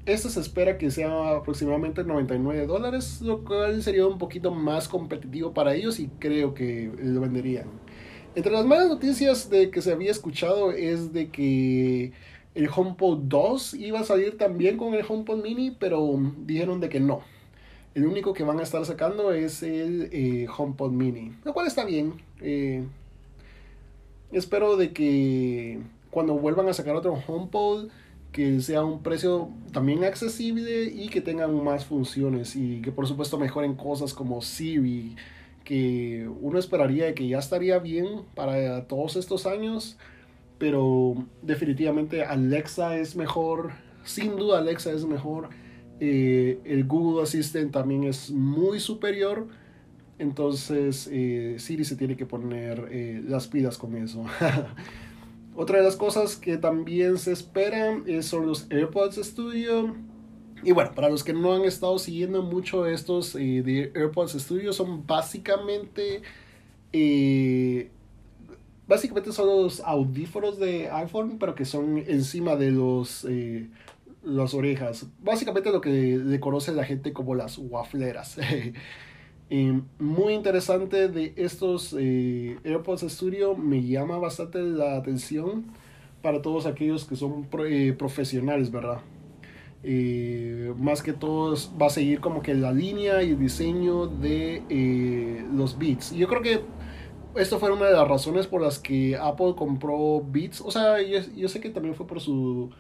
este 0.07 0.31
se 0.31 0.41
espera 0.41 0.79
que 0.79 0.91
sea 0.91 1.37
aproximadamente 1.37 2.05
99 2.05 2.67
dólares, 2.67 3.21
lo 3.21 3.45
cual 3.45 3.83
sería 3.83 4.07
un 4.07 4.19
poquito 4.19 4.51
más 4.51 4.89
competitivo 4.89 5.53
para 5.53 5.75
ellos 5.75 5.99
y 5.99 6.09
creo 6.19 6.55
que 6.55 6.91
lo 6.97 7.21
venderían. 7.21 7.67
Entre 8.37 8.53
las 8.53 8.67
malas 8.67 8.89
noticias 8.89 9.49
de 9.49 9.71
que 9.71 9.81
se 9.81 9.93
había 9.93 10.11
escuchado 10.11 10.71
es 10.71 11.13
de 11.15 11.31
que 11.31 12.13
el 12.57 12.71
HomePod 12.75 13.19
2 13.25 13.75
iba 13.75 14.01
a 14.01 14.05
salir 14.05 14.39
también 14.39 14.79
con 14.79 14.95
el 14.95 15.05
HomePod 15.07 15.43
Mini, 15.43 15.73
pero 15.73 16.19
dijeron 16.39 16.81
de 16.81 16.89
que 16.89 17.01
no. 17.01 17.21
El 17.95 18.07
único 18.07 18.33
que 18.33 18.45
van 18.45 18.59
a 18.61 18.63
estar 18.63 18.85
sacando 18.87 19.33
es 19.33 19.63
el 19.63 20.09
eh, 20.11 20.47
HomePod 20.49 20.91
Mini, 20.91 21.35
lo 21.45 21.53
cual 21.53 21.67
está 21.67 21.85
bien. 21.85 22.15
Eh, 22.41 22.83
espero 24.33 24.77
de 24.77 24.95
que 24.95 25.81
cuando 26.11 26.39
vuelvan 26.39 26.67
a 26.69 26.73
sacar 26.73 26.97
otro 26.97 27.23
HomePod 27.27 27.89
que 28.33 28.61
sea 28.61 28.85
un 28.85 29.03
precio 29.03 29.51
también 29.73 30.05
accesible 30.05 30.85
y 30.85 31.09
que 31.09 31.21
tengan 31.21 31.63
más 31.63 31.85
funciones 31.85 32.57
y 32.57 32.81
que 32.81 32.91
por 32.91 33.07
supuesto 33.07 33.39
mejoren 33.39 33.75
cosas 33.75 34.15
como 34.15 34.41
Siri, 34.41 35.15
que 35.63 36.27
uno 36.41 36.59
esperaría 36.59 37.15
que 37.15 37.29
ya 37.29 37.39
estaría 37.39 37.79
bien 37.81 38.23
para 38.35 38.87
todos 38.87 39.17
estos 39.17 39.45
años, 39.47 39.99
pero 40.59 41.15
definitivamente 41.43 42.23
Alexa 42.23 42.97
es 42.97 43.17
mejor, 43.17 43.73
sin 44.05 44.37
duda 44.37 44.59
Alexa 44.59 44.93
es 44.93 45.05
mejor, 45.05 45.51
eh, 46.01 46.61
el 46.65 46.85
Google 46.85 47.23
Assistant 47.23 47.73
también 47.73 48.05
es 48.05 48.31
muy 48.31 48.81
superior, 48.81 49.49
entonces 50.19 51.09
eh, 51.13 51.57
Siri 51.59 51.85
se 51.85 51.97
tiene 51.97 52.17
que 52.17 52.27
poner 52.27 52.89
eh, 52.91 53.23
las 53.27 53.49
pilas 53.49 53.77
con 53.77 53.97
eso. 53.97 54.25
Otra 55.57 55.79
de 55.79 55.85
las 55.85 55.97
cosas 55.97 56.37
que 56.37 56.59
también 56.59 57.19
se 57.19 57.33
esperan 57.33 58.05
son 58.23 58.47
los 58.47 58.71
AirPods 58.71 59.17
Studio. 59.17 59.95
Y 60.63 60.73
bueno, 60.73 60.93
para 60.95 61.09
los 61.09 61.23
que 61.23 61.33
no 61.33 61.55
han 61.55 61.63
estado 61.65 61.99
siguiendo 61.99 62.43
mucho 62.43 62.87
estos 62.87 63.35
eh, 63.37 63.63
de 63.63 63.93
AirPods 63.95 64.33
Studio, 64.33 64.73
son 64.73 65.07
básicamente... 65.07 66.23
Básicamente 68.87 69.33
son 69.33 69.49
los 69.49 69.81
audífonos 69.81 70.59
de 70.59 70.89
iPhone, 70.91 71.39
pero 71.39 71.55
que 71.55 71.65
son 71.65 71.99
encima 71.99 72.57
de 72.57 72.71
los... 72.71 73.25
Eh, 73.29 73.69
las 74.23 74.55
orejas. 74.55 75.07
Básicamente 75.21 75.71
lo 75.71 75.81
que 75.81 76.19
le 76.19 76.41
conoce 76.41 76.73
la 76.73 76.85
gente 76.85 77.13
como 77.13 77.37
las 77.37 77.59
wafleras. 77.59 78.39
muy 80.01 80.35
interesante 80.35 81.07
de 81.07 81.33
estos 81.37 81.95
eh, 81.97 82.59
AirPods 82.65 83.03
Studio, 83.03 83.55
me 83.55 83.85
llama 83.85 84.19
bastante 84.19 84.61
la 84.61 84.97
atención 84.97 85.67
para 86.23 86.43
todos 86.43 86.67
aquellos 86.67 87.05
que 87.05 87.15
son 87.15 87.47
eh, 87.69 87.95
profesionales, 87.97 88.73
¿verdad? 88.73 88.99
Más 90.77 91.01
que 91.05 91.13
todos 91.13 91.71
va 91.81 91.87
a 91.87 91.91
seguir 91.91 92.19
como 92.19 92.43
que 92.43 92.53
la 92.55 92.73
línea 92.73 93.23
y 93.23 93.31
el 93.31 93.39
diseño 93.39 94.09
de 94.09 95.45
los 95.55 95.79
Beats. 95.79 96.11
Yo 96.11 96.27
creo 96.27 96.43
que 96.43 96.61
esto 97.39 97.59
fue 97.59 97.71
una 97.73 97.87
de 97.87 97.93
las 97.93 98.09
razones 98.09 98.47
por 98.47 98.63
las 98.63 98.79
que 98.79 99.17
Apple 99.17 99.55
compró 99.57 100.23
Beats. 100.27 100.61
O 100.61 100.71
sea, 100.71 101.03
yo, 101.03 101.19
yo 101.37 101.49
sé 101.49 101.61
que 101.61 101.71
también 101.71 101.95
fue 101.95 102.07
por 102.07 102.21
su 102.21 102.71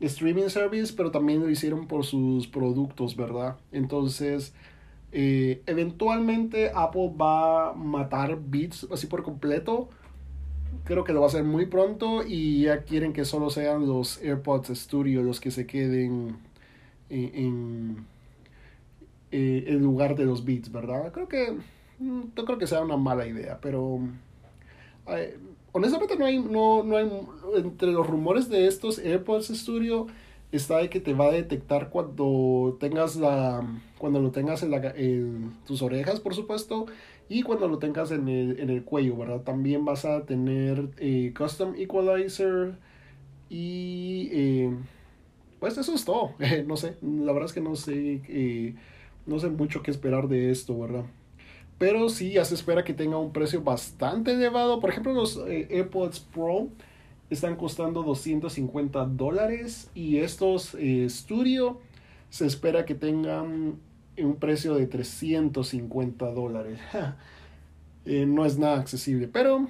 streaming 0.00 0.48
service, 0.48 0.92
pero 0.96 1.10
también 1.10 1.40
lo 1.40 1.50
hicieron 1.50 1.86
por 1.86 2.04
sus 2.04 2.46
productos, 2.46 3.16
¿verdad? 3.16 3.56
Entonces, 3.72 4.52
eh, 5.12 5.62
eventualmente 5.66 6.70
Apple 6.74 7.12
va 7.20 7.70
a 7.70 7.72
matar 7.72 8.38
Beats 8.38 8.86
así 8.92 9.06
por 9.06 9.22
completo. 9.22 9.88
Creo 10.84 11.04
que 11.04 11.12
lo 11.12 11.20
va 11.20 11.26
a 11.26 11.28
hacer 11.28 11.44
muy 11.44 11.66
pronto 11.66 12.22
y 12.26 12.62
ya 12.62 12.82
quieren 12.82 13.12
que 13.12 13.24
solo 13.24 13.50
sean 13.50 13.86
los 13.86 14.20
AirPods 14.22 14.78
Studio 14.78 15.22
los 15.22 15.40
que 15.40 15.50
se 15.50 15.66
queden 15.66 16.36
en, 17.08 18.06
eh, 19.30 19.64
en, 19.68 19.78
lugar 19.80 20.16
de 20.16 20.24
los 20.26 20.44
Beats, 20.44 20.70
¿verdad? 20.70 21.12
Creo 21.12 21.28
que 21.28 21.56
no 21.98 22.44
creo 22.44 22.58
que 22.58 22.66
sea 22.66 22.82
una 22.82 22.96
mala 22.96 23.26
idea, 23.26 23.58
pero 23.60 24.00
honestamente 25.72 26.16
no 26.16 26.24
hay, 26.24 26.38
no, 26.38 26.82
no 26.82 26.96
hay 26.96 27.10
entre 27.56 27.92
los 27.92 28.06
rumores 28.06 28.48
de 28.48 28.66
estos 28.66 28.98
AirPods 28.98 29.48
Studio 29.48 30.06
está 30.52 30.78
de 30.78 30.88
que 30.88 31.00
te 31.00 31.12
va 31.12 31.26
a 31.26 31.32
detectar 31.32 31.90
cuando 31.90 32.76
tengas 32.80 33.16
la 33.16 33.62
cuando 33.98 34.20
lo 34.20 34.30
tengas 34.30 34.62
en, 34.62 34.70
la, 34.70 34.94
tus 35.66 35.82
orejas 35.82 36.20
por 36.20 36.34
supuesto 36.34 36.86
y 37.28 37.42
cuando 37.42 37.68
lo 37.68 37.78
tengas 37.78 38.10
en 38.10 38.28
el, 38.28 38.60
en 38.60 38.70
el 38.70 38.84
cuello 38.84 39.16
verdad 39.16 39.40
también 39.40 39.84
vas 39.84 40.04
a 40.04 40.24
tener 40.24 40.88
eh, 40.98 41.34
custom 41.36 41.74
equalizer 41.76 42.74
y 43.48 44.28
eh, 44.32 44.74
pues 45.60 45.78
eso 45.78 45.94
es 45.94 46.04
todo. 46.04 46.32
No 46.66 46.76
sé 46.76 46.96
la 47.02 47.32
verdad 47.32 47.46
es 47.46 47.52
que 47.52 47.60
no 47.60 47.76
sé 47.76 48.22
eh, 48.28 48.74
no 49.26 49.38
sé 49.38 49.48
mucho 49.48 49.82
qué 49.82 49.90
esperar 49.90 50.28
de 50.28 50.50
esto 50.50 50.78
verdad 50.78 51.04
pero 51.78 52.08
sí 52.08 52.32
ya 52.32 52.44
se 52.44 52.54
espera 52.54 52.84
que 52.84 52.94
tenga 52.94 53.18
un 53.18 53.32
precio 53.32 53.62
bastante 53.62 54.32
elevado 54.32 54.80
por 54.80 54.90
ejemplo 54.90 55.12
los 55.12 55.36
AirPods 55.36 56.20
Pro 56.20 56.68
están 57.30 57.56
costando 57.56 58.02
250 58.02 59.04
dólares 59.06 59.90
y 59.94 60.18
estos 60.18 60.74
eh, 60.78 61.06
Studio 61.08 61.80
se 62.30 62.46
espera 62.46 62.84
que 62.84 62.94
tengan 62.94 63.76
un 64.18 64.36
precio 64.36 64.74
de 64.74 64.86
350 64.86 66.30
dólares. 66.32 66.78
Eh, 68.08 68.24
no 68.24 68.46
es 68.46 68.56
nada 68.56 68.78
accesible, 68.78 69.26
pero 69.26 69.68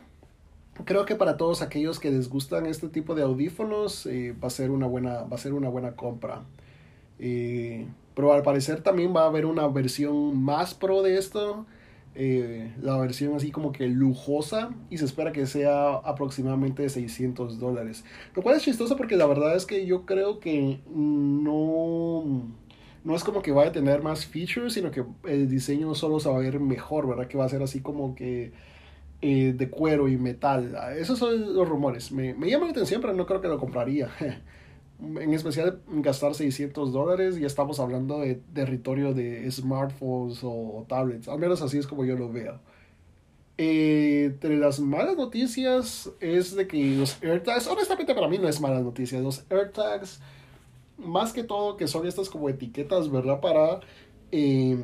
creo 0.85 1.07
que 1.07 1.14
para 1.14 1.38
todos 1.38 1.62
aquellos 1.62 1.99
que 1.99 2.11
les 2.11 2.29
gustan 2.29 2.66
este 2.66 2.90
tipo 2.90 3.14
de 3.14 3.23
audífonos 3.23 4.05
eh, 4.05 4.35
va, 4.35 4.49
a 4.49 4.51
ser 4.51 4.71
una 4.71 4.87
buena, 4.87 5.23
va 5.23 5.37
a 5.37 5.38
ser 5.38 5.55
una 5.55 5.71
buena 5.71 5.92
compra. 5.92 6.42
pero 7.16 8.35
al 8.35 8.42
parecer 8.42 8.83
también 8.83 9.16
va 9.16 9.23
a 9.23 9.29
haber 9.29 9.47
una 9.47 9.66
versión 9.69 10.38
más 10.45 10.75
pro 10.75 11.01
de 11.01 11.16
esto 11.16 11.64
eh, 12.18 12.72
la 12.81 12.96
versión 12.96 13.37
así 13.37 13.50
como 13.50 13.72
que 13.72 13.88
lujosa 13.88 14.70
y 14.88 14.96
se 14.96 15.05
espera 15.05 15.33
que 15.33 15.46
sea 15.46 15.96
aproximadamente 15.96 16.88
600 16.88 17.59
dólares. 17.61 18.05
Lo 18.35 18.42
cual 18.42 18.57
es 18.57 18.62
chistoso 18.62 18.96
porque 18.96 19.16
la 19.16 19.26
verdad 19.26 19.55
es 19.55 19.66
que 19.66 19.85
yo 19.85 20.07
creo 20.07 20.40
que 20.40 20.81
no, 20.88 22.24
no 23.05 23.14
es 23.14 23.22
como 23.22 23.42
que 23.42 23.52
vaya 23.52 23.68
a 23.68 23.72
tener 23.72 24.02
más 24.02 24.24
features, 24.24 24.72
sino 24.72 24.90
que 24.90 25.05
el 25.24 25.48
diseño 25.50 25.94
solo 25.94 26.18
se 26.18 26.31
va 26.31 26.37
a 26.37 26.40
ver 26.40 26.59
mejor, 26.59 27.07
¿verdad? 27.07 27.29
Que 27.29 27.37
va 27.37 27.44
a 27.44 27.50
ser 27.50 27.62
así 27.62 27.81
como 27.81 28.14
que 28.14 28.52
eh, 29.20 29.52
de 29.57 29.68
cuero 29.68 30.09
y 30.09 30.16
metal. 30.16 30.74
Esos 30.98 31.18
son 31.18 31.55
los 31.55 31.68
rumores. 31.68 32.12
Me, 32.12 32.33
me 32.33 32.48
llama 32.48 32.64
la 32.64 32.72
atención, 32.72 33.02
pero 33.02 33.12
no 33.12 33.26
creo 33.26 33.42
que 33.42 33.48
lo 33.48 33.59
compraría. 33.59 34.09
en 35.00 35.35
especial 35.35 35.80
gastar 35.88 36.35
600 36.35 36.92
dólares, 36.92 37.38
ya 37.38 37.46
estamos 37.46 37.80
hablando 37.80 38.20
de 38.20 38.37
territorio 38.54 39.12
de 39.14 39.50
smartphones 39.50 40.40
o 40.42 40.85
tablets, 40.88 41.28
al 41.28 41.38
menos 41.38 41.61
así 41.62 41.78
es 41.78 41.87
como 41.87 42.04
yo 42.04 42.16
lo 42.16 42.30
veo. 42.32 42.59
Eh, 43.59 44.24
entre 44.26 44.59
las 44.59 44.80
malas 44.80 45.16
noticias 45.16 46.11
es 46.20 46.54
de 46.54 46.66
que 46.66 46.96
los 46.96 47.22
AirTags, 47.22 47.66
honestamente 47.68 48.14
para 48.14 48.28
mí 48.28 48.38
no 48.38 48.48
es 48.48 48.61
malas 48.61 48.82
noticias, 48.82 49.22
los 49.22 49.44
AirTags, 49.50 50.20
más 50.98 51.32
que 51.32 51.42
todo 51.42 51.76
que 51.76 51.88
son 51.88 52.06
estas 52.06 52.28
como 52.28 52.48
etiquetas, 52.48 53.11
¿verdad? 53.11 53.40
Para, 53.40 53.80
eh, 54.32 54.78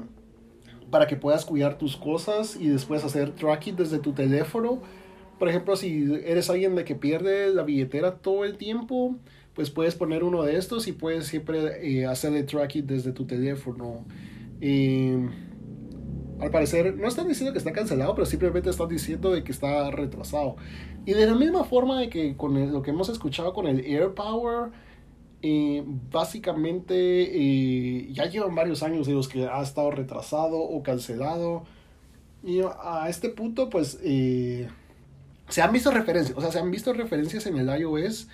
para 0.90 1.06
que 1.06 1.16
puedas 1.16 1.44
cuidar 1.44 1.78
tus 1.78 1.96
cosas 1.96 2.56
y 2.56 2.68
después 2.68 3.04
hacer 3.04 3.34
tracking 3.34 3.76
desde 3.76 3.98
tu 3.98 4.12
teléfono. 4.12 4.80
Por 5.38 5.48
ejemplo, 5.48 5.76
si 5.76 6.04
eres 6.24 6.48
alguien 6.50 6.74
de 6.74 6.84
que 6.84 6.94
pierde 6.94 7.52
la 7.52 7.62
billetera 7.64 8.16
todo 8.18 8.44
el 8.44 8.56
tiempo, 8.56 9.16
pues 9.54 9.70
puedes 9.70 9.94
poner 9.94 10.24
uno 10.24 10.42
de 10.42 10.56
estos 10.56 10.88
y 10.88 10.92
puedes 10.92 11.26
siempre 11.26 12.00
eh, 12.00 12.06
hacer 12.06 12.32
el 12.34 12.46
tracking 12.46 12.86
desde 12.86 13.12
tu 13.12 13.26
teléfono. 13.26 14.04
al 16.40 16.50
parecer, 16.50 16.96
no 16.96 17.06
están 17.06 17.28
diciendo 17.28 17.52
que 17.52 17.58
está 17.58 17.72
cancelado, 17.72 18.14
pero 18.14 18.26
simplemente 18.26 18.70
están 18.70 18.88
diciendo 18.88 19.30
de 19.30 19.44
que 19.44 19.52
está 19.52 19.90
retrasado. 19.90 20.56
Y 21.04 21.12
de 21.12 21.26
la 21.26 21.34
misma 21.34 21.64
forma 21.64 22.00
de 22.00 22.08
que 22.08 22.36
con 22.36 22.72
lo 22.72 22.82
que 22.82 22.90
hemos 22.90 23.08
escuchado 23.08 23.52
con 23.52 23.66
el 23.66 23.80
AirPower, 23.80 24.70
eh, 25.42 25.82
básicamente 26.10 26.94
eh, 26.94 28.08
ya 28.12 28.26
llevan 28.26 28.54
varios 28.54 28.82
años 28.82 29.06
de 29.06 29.12
los 29.12 29.28
que 29.28 29.46
ha 29.46 29.60
estado 29.62 29.90
retrasado 29.90 30.58
o 30.58 30.82
cancelado. 30.82 31.64
Y 32.44 32.60
a 32.60 33.08
este 33.08 33.28
punto, 33.28 33.70
pues, 33.70 33.98
se 34.00 35.62
han 35.62 35.72
visto 35.72 35.90
referencias, 35.90 36.36
o 36.36 36.40
sea, 36.40 36.50
se 36.50 36.58
han 36.58 36.70
visto 36.70 36.92
referencias 36.92 37.46
en 37.46 37.58
el 37.58 37.68
iOS 37.80 38.28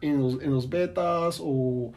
en 0.00 0.20
los, 0.20 0.42
en 0.42 0.52
los 0.52 0.68
betas 0.68 1.40
o 1.42 1.92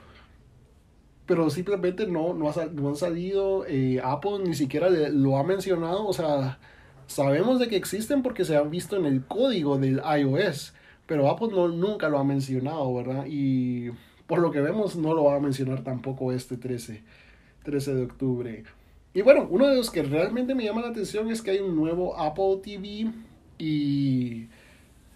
pero 1.31 1.49
simplemente 1.49 2.07
no, 2.07 2.33
no, 2.33 2.49
ha, 2.49 2.65
no 2.65 2.89
han 2.89 2.97
salido. 2.97 3.65
Eh, 3.65 4.01
Apple 4.03 4.39
ni 4.43 4.53
siquiera 4.53 4.89
lo 4.89 5.37
ha 5.37 5.43
mencionado. 5.43 6.05
O 6.05 6.11
sea, 6.11 6.59
sabemos 7.07 7.57
de 7.57 7.69
que 7.69 7.77
existen 7.77 8.21
porque 8.21 8.43
se 8.43 8.57
han 8.57 8.69
visto 8.69 8.97
en 8.97 9.05
el 9.05 9.23
código 9.25 9.77
del 9.77 10.01
iOS. 10.19 10.73
Pero 11.05 11.29
Apple 11.29 11.47
no, 11.51 11.69
nunca 11.69 12.09
lo 12.09 12.19
ha 12.19 12.25
mencionado, 12.25 12.93
¿verdad? 12.93 13.25
Y 13.29 13.91
por 14.27 14.39
lo 14.39 14.51
que 14.51 14.59
vemos 14.59 14.97
no 14.97 15.13
lo 15.13 15.23
va 15.23 15.37
a 15.37 15.39
mencionar 15.39 15.85
tampoco 15.85 16.33
este 16.33 16.57
13, 16.57 17.01
13 17.63 17.95
de 17.95 18.03
octubre. 18.03 18.63
Y 19.13 19.21
bueno, 19.21 19.47
uno 19.49 19.67
de 19.67 19.75
los 19.75 19.89
que 19.89 20.03
realmente 20.03 20.53
me 20.53 20.65
llama 20.65 20.81
la 20.81 20.89
atención 20.89 21.29
es 21.29 21.41
que 21.41 21.51
hay 21.51 21.59
un 21.59 21.77
nuevo 21.77 22.17
Apple 22.17 22.59
TV 22.63 23.09
y 23.57 24.47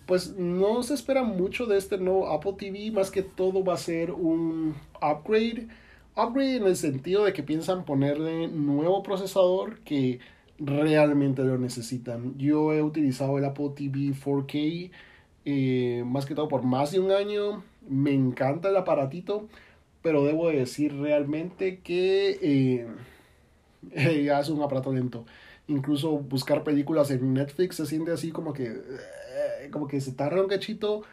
pues 0.06 0.36
no 0.38 0.84
se 0.84 0.94
espera 0.94 1.24
mucho 1.24 1.66
de 1.66 1.78
este 1.78 1.98
nuevo 1.98 2.30
Apple 2.30 2.54
TV, 2.58 2.92
más 2.92 3.12
que 3.12 3.24
todo 3.24 3.64
va 3.64 3.74
a 3.74 3.78
ser 3.78 4.12
un 4.12 4.76
upgrade. 5.02 5.68
Upgrade 6.16 6.58
en 6.58 6.64
el 6.64 6.76
sentido 6.76 7.26
de 7.26 7.34
que 7.34 7.44
piensan 7.44 7.86
ponerle 7.86 8.48
nuevo 8.48 9.04
procesador 9.04 9.80
que 9.80 10.20
realmente 10.60 11.44
lo 11.44 11.58
necesitan. 11.58 12.38
Yo 12.38 12.74
he 12.74 12.82
utilizado 12.82 13.38
el 13.38 13.46
Apple 13.46 13.72
TV 13.76 14.14
4K 14.14 14.92
eh, 15.46 16.04
más 16.06 16.26
que 16.26 16.36
todo 16.36 16.48
por 16.48 16.64
más 16.64 16.92
de 16.92 17.00
un 17.00 17.12
año. 17.12 17.64
Me 17.88 18.14
encanta 18.14 18.70
el 18.70 18.78
aparatito, 18.78 19.48
pero 20.02 20.24
debo 20.24 20.50
decir 20.50 20.96
realmente 20.96 21.80
que 21.80 22.40
eh, 22.42 22.88
es 24.40 24.50
un 24.50 24.62
aparato 24.62 24.92
lento. 24.92 25.26
Incluso 25.68 26.20
buscar 26.20 26.64
películas 26.64 27.12
en 27.12 27.34
Netflix 27.34 27.78
se 27.78 27.86
siente 27.86 28.12
así 28.12 28.32
como 28.32 28.54
que, 28.54 28.82
como 29.70 29.88
que 29.88 30.02
se 30.02 30.12
tarda 30.14 30.42
un 30.42 30.48
cachito. 30.48 31.04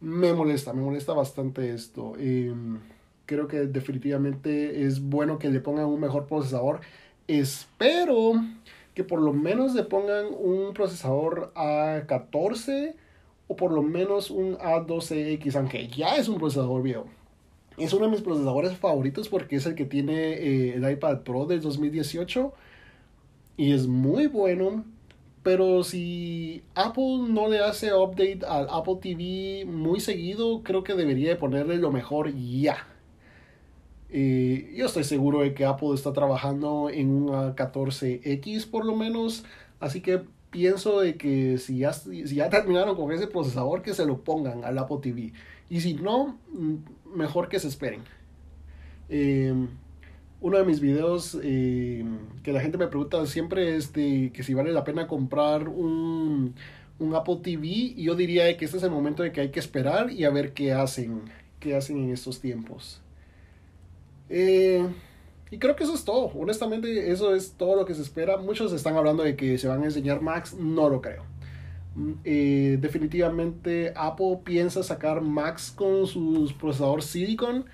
Me 0.00 0.32
molesta, 0.32 0.72
me 0.72 0.82
molesta 0.82 1.12
bastante 1.14 1.72
esto. 1.72 2.14
Em, 2.18 2.78
creo 3.26 3.48
que 3.48 3.66
definitivamente 3.66 4.84
es 4.84 5.00
bueno 5.00 5.38
que 5.38 5.50
le 5.50 5.60
pongan 5.60 5.86
un 5.86 6.00
mejor 6.00 6.26
procesador. 6.26 6.80
Espero 7.28 8.34
que 8.94 9.04
por 9.04 9.20
lo 9.20 9.32
menos 9.32 9.74
le 9.74 9.82
pongan 9.82 10.26
un 10.30 10.72
procesador 10.72 11.52
A14 11.54 12.94
o 13.48 13.56
por 13.56 13.72
lo 13.72 13.82
menos 13.82 14.30
un 14.30 14.56
A12X, 14.56 15.56
aunque 15.56 15.88
ya 15.88 16.16
es 16.16 16.28
un 16.28 16.38
procesador 16.38 16.82
viejo. 16.82 17.06
Es 17.76 17.92
uno 17.92 18.06
de 18.06 18.12
mis 18.12 18.22
procesadores 18.22 18.76
favoritos 18.76 19.28
porque 19.28 19.56
es 19.56 19.66
el 19.66 19.74
que 19.74 19.84
tiene 19.84 20.32
eh, 20.32 20.74
el 20.76 20.90
iPad 20.90 21.20
Pro 21.20 21.44
del 21.44 21.60
2018 21.60 22.52
y 23.56 23.72
es 23.72 23.86
muy 23.86 24.26
bueno. 24.26 24.84
Pero 25.46 25.84
si 25.84 26.64
Apple 26.74 27.28
no 27.28 27.46
le 27.46 27.60
hace 27.60 27.94
update 27.94 28.40
al 28.48 28.66
Apple 28.68 28.96
TV 29.00 29.64
muy 29.64 30.00
seguido, 30.00 30.64
creo 30.64 30.82
que 30.82 30.94
debería 30.94 31.28
de 31.28 31.36
ponerle 31.36 31.76
lo 31.76 31.92
mejor 31.92 32.34
ya. 32.34 32.78
Eh, 34.10 34.74
yo 34.76 34.86
estoy 34.86 35.04
seguro 35.04 35.42
de 35.42 35.54
que 35.54 35.64
Apple 35.64 35.94
está 35.94 36.12
trabajando 36.12 36.90
en 36.90 37.12
un 37.12 37.28
A14X 37.28 38.68
por 38.68 38.84
lo 38.84 38.96
menos. 38.96 39.44
Así 39.78 40.00
que 40.00 40.22
pienso 40.50 40.98
de 40.98 41.16
que 41.16 41.58
si 41.58 41.78
ya, 41.78 41.92
si 41.92 42.24
ya 42.24 42.50
terminaron 42.50 42.96
con 42.96 43.12
ese 43.12 43.28
procesador, 43.28 43.82
que 43.82 43.94
se 43.94 44.04
lo 44.04 44.24
pongan 44.24 44.64
al 44.64 44.76
Apple 44.76 44.98
TV. 45.00 45.32
Y 45.70 45.80
si 45.80 45.94
no, 45.94 46.40
mm, 46.54 47.14
mejor 47.14 47.48
que 47.48 47.60
se 47.60 47.68
esperen. 47.68 48.02
Em, 49.08 49.68
uno 50.40 50.58
de 50.58 50.64
mis 50.64 50.80
videos 50.80 51.38
eh, 51.42 52.04
que 52.42 52.52
la 52.52 52.60
gente 52.60 52.78
me 52.78 52.88
pregunta 52.88 53.24
siempre 53.26 53.76
es 53.76 53.92
de 53.92 54.30
que 54.34 54.42
si 54.42 54.54
vale 54.54 54.72
la 54.72 54.84
pena 54.84 55.06
comprar 55.06 55.68
un, 55.68 56.54
un 56.98 57.14
Apple 57.14 57.38
TV. 57.42 57.66
Y 57.66 58.04
yo 58.04 58.14
diría 58.14 58.56
que 58.56 58.64
este 58.64 58.76
es 58.76 58.82
el 58.82 58.90
momento 58.90 59.22
de 59.22 59.32
que 59.32 59.40
hay 59.40 59.50
que 59.50 59.60
esperar 59.60 60.10
y 60.10 60.24
a 60.24 60.30
ver 60.30 60.52
qué 60.52 60.72
hacen, 60.72 61.22
qué 61.60 61.76
hacen 61.76 61.98
en 61.98 62.12
estos 62.12 62.40
tiempos. 62.40 63.00
Eh, 64.28 64.86
y 65.50 65.58
creo 65.58 65.76
que 65.76 65.84
eso 65.84 65.94
es 65.94 66.04
todo. 66.04 66.26
Honestamente, 66.34 67.10
eso 67.12 67.34
es 67.34 67.52
todo 67.52 67.76
lo 67.76 67.84
que 67.84 67.94
se 67.94 68.02
espera. 68.02 68.36
Muchos 68.36 68.72
están 68.72 68.96
hablando 68.96 69.22
de 69.22 69.36
que 69.36 69.58
se 69.58 69.68
van 69.68 69.82
a 69.82 69.86
enseñar 69.86 70.20
Macs. 70.20 70.54
No 70.54 70.88
lo 70.88 71.00
creo. 71.00 71.24
Mm, 71.94 72.12
eh, 72.24 72.78
definitivamente 72.80 73.92
Apple 73.96 74.40
piensa 74.44 74.82
sacar 74.82 75.20
Macs 75.20 75.70
con 75.70 76.06
su 76.06 76.52
procesador 76.58 77.02
Silicon. 77.02 77.64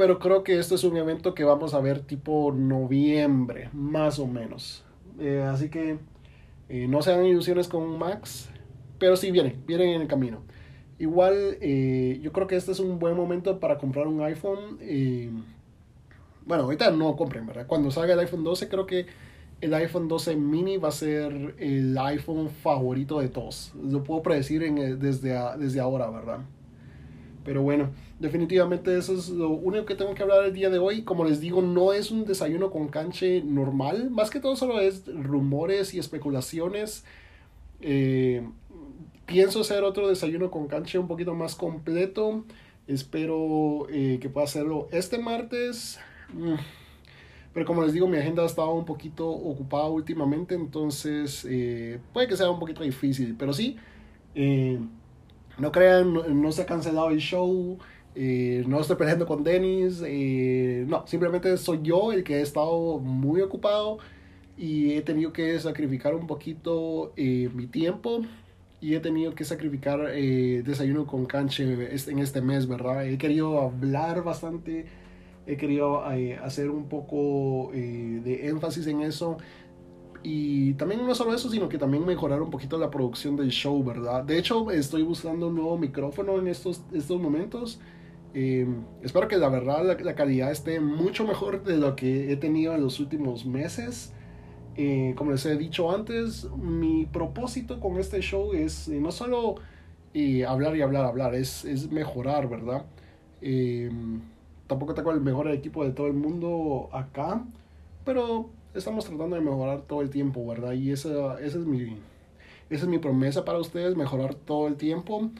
Pero 0.00 0.18
creo 0.18 0.42
que 0.42 0.58
esto 0.58 0.76
es 0.76 0.84
un 0.84 0.96
evento 0.96 1.34
que 1.34 1.44
vamos 1.44 1.74
a 1.74 1.80
ver 1.80 2.00
tipo 2.00 2.52
noviembre, 2.56 3.68
más 3.74 4.18
o 4.18 4.26
menos. 4.26 4.82
Eh, 5.18 5.46
así 5.46 5.68
que 5.68 5.98
eh, 6.70 6.86
no 6.88 7.02
se 7.02 7.12
hagan 7.12 7.26
ilusiones 7.26 7.68
con 7.68 7.98
Macs. 7.98 8.48
Pero 8.98 9.16
sí 9.16 9.30
vienen, 9.30 9.62
vienen 9.66 9.90
en 9.90 10.00
el 10.00 10.08
camino. 10.08 10.38
Igual, 10.98 11.58
yo 11.60 12.32
creo 12.32 12.46
que 12.46 12.56
este 12.56 12.72
es 12.72 12.80
un 12.80 12.98
buen 12.98 13.14
momento 13.14 13.60
para 13.60 13.76
comprar 13.76 14.06
un 14.06 14.22
iPhone 14.22 14.78
bueno, 16.46 16.64
ahorita 16.64 16.90
no 16.90 17.14
compren, 17.16 17.46
¿verdad? 17.46 17.66
Cuando 17.66 17.90
salga 17.90 18.14
el 18.14 18.20
iPhone 18.20 18.42
12, 18.42 18.68
creo 18.68 18.86
que 18.86 19.06
el 19.60 19.74
iPhone 19.74 20.08
12 20.08 20.36
mini 20.36 20.78
va 20.78 20.88
a 20.88 20.92
ser 20.92 21.54
el 21.58 21.96
iPhone 21.98 22.48
favorito 22.48 23.20
de 23.20 23.28
todos. 23.28 23.72
Lo 23.80 24.02
puedo 24.02 24.22
predecir 24.22 24.62
desde, 24.98 25.38
desde 25.58 25.80
ahora, 25.80 26.08
¿verdad? 26.10 26.40
Pero 27.44 27.62
bueno, 27.62 27.90
definitivamente 28.18 28.96
eso 28.96 29.14
es 29.14 29.28
lo 29.30 29.50
único 29.50 29.86
que 29.86 29.94
tengo 29.94 30.14
que 30.14 30.22
hablar 30.22 30.44
el 30.44 30.52
día 30.52 30.70
de 30.70 30.78
hoy. 30.78 31.02
Como 31.02 31.24
les 31.24 31.40
digo, 31.40 31.62
no 31.62 31.92
es 31.92 32.10
un 32.10 32.24
desayuno 32.24 32.70
con 32.70 32.88
canche 32.88 33.42
normal. 33.42 34.10
Más 34.10 34.30
que 34.30 34.40
todo 34.40 34.56
solo 34.56 34.80
es 34.80 35.04
rumores 35.06 35.94
y 35.94 35.98
especulaciones. 35.98 37.04
Eh, 37.80 38.46
pienso 39.26 39.60
hacer 39.60 39.84
otro 39.84 40.08
desayuno 40.08 40.50
con 40.50 40.66
canche 40.68 40.98
un 40.98 41.08
poquito 41.08 41.34
más 41.34 41.54
completo. 41.54 42.44
Espero 42.86 43.86
eh, 43.90 44.18
que 44.20 44.28
pueda 44.28 44.44
hacerlo 44.44 44.88
este 44.92 45.18
martes. 45.18 45.98
Mm. 46.32 46.54
Pero 47.52 47.66
como 47.66 47.82
les 47.82 47.92
digo, 47.92 48.06
mi 48.06 48.16
agenda 48.16 48.42
ha 48.42 48.46
estado 48.46 48.72
un 48.72 48.84
poquito 48.84 49.28
ocupada 49.28 49.88
últimamente, 49.88 50.54
entonces 50.54 51.44
eh, 51.48 51.98
puede 52.12 52.28
que 52.28 52.36
sea 52.36 52.50
un 52.50 52.60
poquito 52.60 52.82
difícil. 52.82 53.34
Pero 53.36 53.52
sí, 53.52 53.76
eh, 54.34 54.78
no 55.60 55.72
crean, 55.72 56.12
no, 56.42 56.52
se 56.52 56.62
ha 56.62 56.66
cancelado 56.66 57.10
el 57.10 57.18
show, 57.18 57.78
eh, 58.14 58.64
no 58.66 58.80
estoy 58.80 58.96
peleando 58.96 59.26
con 59.26 59.44
Dennis, 59.44 60.02
no, 60.88 61.06
simplemente 61.06 61.56
soy 61.56 61.80
yo 61.82 62.12
el 62.12 62.24
que 62.24 62.38
he 62.38 62.42
estado 62.42 62.98
muy 62.98 63.40
ocupado 63.40 63.98
y 64.56 64.92
he 64.92 65.02
tenido 65.02 65.32
que 65.32 65.58
sacrificar 65.58 66.14
un 66.14 66.26
poquito 66.26 67.12
mi 67.16 67.66
tiempo 67.66 68.22
y 68.80 68.94
he 68.94 69.00
tenido 69.00 69.34
que 69.34 69.44
sacrificar 69.44 70.12
desayuno 70.12 71.06
con 71.06 71.26
canche 71.26 71.64
en 71.64 72.18
este 72.18 72.40
mes, 72.40 72.66
¿verdad? 72.66 73.06
He 73.06 73.18
querido 73.18 73.60
hablar 73.60 74.24
bastante 74.24 74.86
he 75.46 75.56
querido 75.56 76.10
eh, 76.12 76.38
hacer 76.42 76.70
un 76.70 76.88
poco 76.88 77.72
eh, 77.74 78.20
de 78.22 78.48
énfasis 78.48 78.86
en 78.86 79.00
eso. 79.00 79.38
Y 80.22 80.74
también 80.74 81.06
no 81.06 81.14
solo 81.14 81.34
eso, 81.34 81.48
sino 81.50 81.68
que 81.68 81.78
también 81.78 82.04
mejorar 82.04 82.42
un 82.42 82.50
poquito 82.50 82.76
la 82.76 82.90
producción 82.90 83.36
del 83.36 83.50
show, 83.50 83.82
¿verdad? 83.82 84.22
De 84.22 84.38
hecho, 84.38 84.70
estoy 84.70 85.02
buscando 85.02 85.48
un 85.48 85.54
nuevo 85.54 85.78
micrófono 85.78 86.38
en 86.38 86.48
estos, 86.48 86.82
estos 86.92 87.20
momentos. 87.20 87.80
Eh, 88.34 88.66
espero 89.02 89.28
que 89.28 89.38
la 89.38 89.48
verdad 89.48 89.98
la, 90.00 90.14
calidad 90.14 90.52
esté 90.52 90.78
mucho 90.78 91.26
mejor 91.26 91.64
de 91.64 91.78
lo 91.78 91.96
que 91.96 92.30
he 92.32 92.36
tenido 92.36 92.74
en 92.74 92.82
los 92.82 93.00
últimos 93.00 93.46
meses. 93.46 94.12
como 95.16 95.32
les 95.32 95.44
he 95.46 95.56
dicho 95.56 95.90
antes, 95.90 96.48
mi 96.56 97.06
propósito 97.06 97.80
con 97.80 97.98
este 97.98 98.20
show 98.20 98.52
es 98.52 98.88
no 98.88 99.10
solo 99.12 99.56
hablar 100.46 100.76
y 100.76 100.82
hablar, 100.82 101.04
hablar, 101.06 101.34
es, 101.34 101.64
es 101.64 101.90
mejorar, 101.90 102.48
¿verdad? 102.48 102.84
tampoco 104.66 104.94
tengo 104.94 105.10
el 105.10 105.20
mejor 105.20 105.50
equipo 105.50 105.84
de 105.84 105.90
todo 105.90 106.06
el 106.06 106.12
mundo 106.12 106.90
acá, 106.92 107.42
pero 108.04 108.50
estamos 108.74 109.04
tratando 109.04 109.36
de 109.36 109.42
mejorar 109.42 109.82
todo 109.82 110.02
el 110.02 110.10
tiempo, 110.10 110.46
¿verdad? 110.46 110.72
Y 110.72 110.90
esa, 110.90 111.40
esa, 111.40 111.58
es, 111.58 111.66
mi, 111.66 111.96
esa 112.68 112.84
es 112.84 112.86
mi 112.86 112.98
promesa 112.98 113.44
para 113.44 113.58
ustedes, 113.58 113.96
mejorar 113.96 114.34
todo 114.34 114.68
el 114.68 114.76
tiempo. 114.76 115.30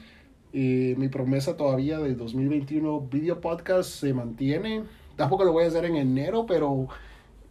y 0.53 0.95
mi 0.97 1.07
promesa 1.07 1.55
todavía 1.55 1.99
del 1.99 2.17
2021 2.17 3.07
video 3.11 3.39
podcast 3.39 3.89
se 3.89 4.13
mantiene. 4.13 4.83
Tampoco 5.15 5.43
lo 5.43 5.53
voy 5.53 5.65
a 5.65 5.67
hacer 5.67 5.85
en 5.85 5.95
enero, 5.95 6.45
pero 6.45 6.87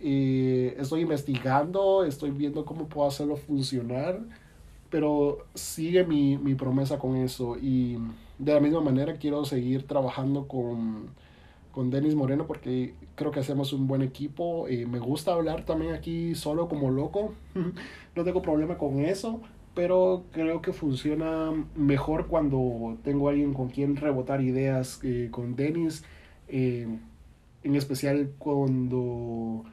eh, 0.00 0.76
estoy 0.78 1.02
investigando, 1.02 2.04
estoy 2.04 2.30
viendo 2.30 2.64
cómo 2.64 2.88
puedo 2.88 3.08
hacerlo 3.08 3.36
funcionar. 3.36 4.20
Pero 4.90 5.46
sigue 5.54 6.04
mi, 6.04 6.36
mi 6.36 6.54
promesa 6.54 6.98
con 6.98 7.16
eso. 7.16 7.56
Y 7.56 7.96
de 8.38 8.54
la 8.54 8.60
misma 8.60 8.80
manera 8.80 9.14
quiero 9.18 9.44
seguir 9.44 9.86
trabajando 9.86 10.48
con 10.48 11.10
con 11.72 11.90
Denis 11.90 12.14
Moreno 12.14 12.46
porque 12.46 12.94
creo 13.14 13.30
que 13.30 13.40
hacemos 13.40 13.72
un 13.72 13.86
buen 13.86 14.02
equipo. 14.02 14.68
y 14.68 14.86
me 14.86 14.98
gusta 14.98 15.32
hablar 15.32 15.64
también 15.64 15.94
aquí 15.94 16.34
solo 16.34 16.68
como 16.68 16.90
loco. 16.90 17.34
no 18.16 18.24
tengo 18.24 18.42
problema 18.42 18.78
con 18.78 19.00
eso. 19.00 19.40
Pero 19.74 20.24
creo 20.32 20.60
que 20.62 20.72
funciona 20.72 21.52
mejor 21.76 22.26
cuando 22.26 22.98
tengo 23.04 23.28
alguien 23.28 23.54
con 23.54 23.68
quien 23.68 23.96
rebotar 23.96 24.40
ideas 24.40 25.00
eh, 25.04 25.28
con 25.30 25.54
Denis. 25.54 26.04
Eh, 26.48 26.88
en 27.62 27.76
especial 27.76 28.32
cuando 28.38 29.64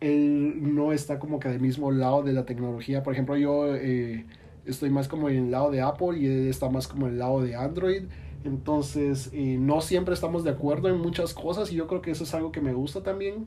él 0.00 0.74
no 0.74 0.92
está 0.92 1.18
como 1.18 1.40
que 1.40 1.48
del 1.48 1.60
mismo 1.60 1.90
lado 1.90 2.22
de 2.22 2.32
la 2.32 2.44
tecnología. 2.44 3.02
Por 3.02 3.12
ejemplo, 3.14 3.36
yo 3.36 3.74
eh, 3.74 4.26
estoy 4.66 4.90
más 4.90 5.08
como 5.08 5.28
en 5.28 5.36
el 5.36 5.50
lado 5.50 5.70
de 5.70 5.80
Apple 5.80 6.18
y 6.18 6.26
él 6.26 6.48
está 6.48 6.68
más 6.68 6.86
como 6.88 7.06
en 7.06 7.14
el 7.14 7.18
lado 7.18 7.42
de 7.42 7.56
Android. 7.56 8.04
Entonces, 8.46 9.30
eh, 9.32 9.56
no 9.58 9.80
siempre 9.80 10.14
estamos 10.14 10.44
de 10.44 10.50
acuerdo 10.50 10.88
en 10.88 10.98
muchas 10.98 11.34
cosas 11.34 11.72
y 11.72 11.74
yo 11.74 11.86
creo 11.86 12.00
que 12.00 12.12
eso 12.12 12.24
es 12.24 12.32
algo 12.34 12.52
que 12.52 12.60
me 12.60 12.72
gusta 12.72 13.02
también, 13.02 13.46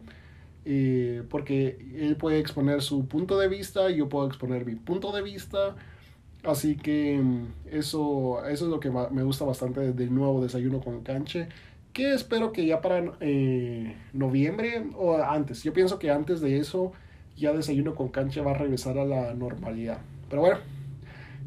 eh, 0.65 1.23
porque 1.29 1.79
él 1.95 2.17
puede 2.17 2.39
exponer 2.39 2.81
su 2.81 3.07
punto 3.07 3.38
de 3.39 3.47
vista 3.47 3.89
yo 3.89 4.09
puedo 4.09 4.27
exponer 4.27 4.65
mi 4.65 4.75
punto 4.75 5.12
de 5.12 5.21
vista. 5.21 5.75
Así 6.43 6.75
que 6.77 7.19
mm, 7.21 7.45
eso, 7.71 8.45
eso 8.45 8.65
es 8.65 8.71
lo 8.71 8.79
que 8.79 8.91
me 8.91 9.23
gusta 9.23 9.45
bastante 9.45 9.93
del 9.93 10.13
nuevo 10.13 10.41
desayuno 10.41 10.81
con 10.81 11.01
canche. 11.03 11.47
que 11.93 12.13
espero 12.13 12.51
que 12.53 12.65
ya 12.65 12.81
para 12.81 13.13
eh, 13.21 13.95
noviembre 14.13 14.85
o 14.97 15.17
antes, 15.17 15.63
yo 15.63 15.73
pienso 15.73 15.99
que 15.99 16.12
antes 16.12 16.41
de 16.41 16.59
eso 16.59 16.93
ya 17.39 17.53
Desayuno 17.53 17.95
con 17.95 18.09
Cancha 18.09 18.41
va 18.41 18.51
a 18.51 18.55
regresar 18.55 18.97
a 18.97 19.05
la 19.05 19.33
normalidad. 19.33 19.99
Pero 20.29 20.41
bueno, 20.41 20.59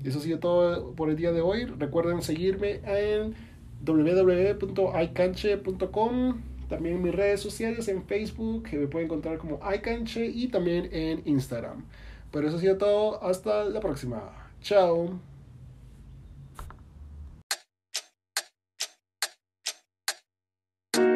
eso 0.08 0.18
ha 0.18 0.22
sido 0.22 0.38
todo 0.38 0.94
por 0.94 1.10
el 1.10 1.16
día 1.16 1.32
de 1.32 1.40
hoy. 1.40 1.64
Recuerden 1.64 2.22
seguirme 2.22 2.80
en 2.84 3.34
www.icanche.com. 3.84 6.42
También 6.68 6.96
en 6.96 7.02
mis 7.02 7.14
redes 7.14 7.40
sociales, 7.40 7.88
en 7.88 8.04
Facebook, 8.04 8.64
que 8.64 8.78
me 8.78 8.86
pueden 8.86 9.06
encontrar 9.06 9.38
como 9.38 9.60
iCanche 9.74 10.26
y 10.26 10.48
también 10.48 10.88
en 10.90 11.22
Instagram. 11.26 11.84
Pero 12.30 12.48
eso 12.48 12.56
ha 12.56 12.60
sido 12.60 12.78
todo. 12.78 13.22
Hasta 13.22 13.64
la 13.64 13.80
próxima. 13.80 14.50
Chao. 14.62 15.20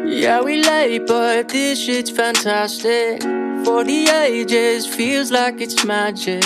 Yeah, 0.07 0.43
we 0.43 0.63
late, 0.63 1.07
but 1.07 1.49
this 1.49 1.79
shit's 1.79 2.11
fantastic. 2.11 3.23
For 3.65 3.85
the 3.85 4.09
ages, 4.09 4.87
feels 4.87 5.31
like 5.31 5.61
it's 5.61 5.85
magic. 5.85 6.43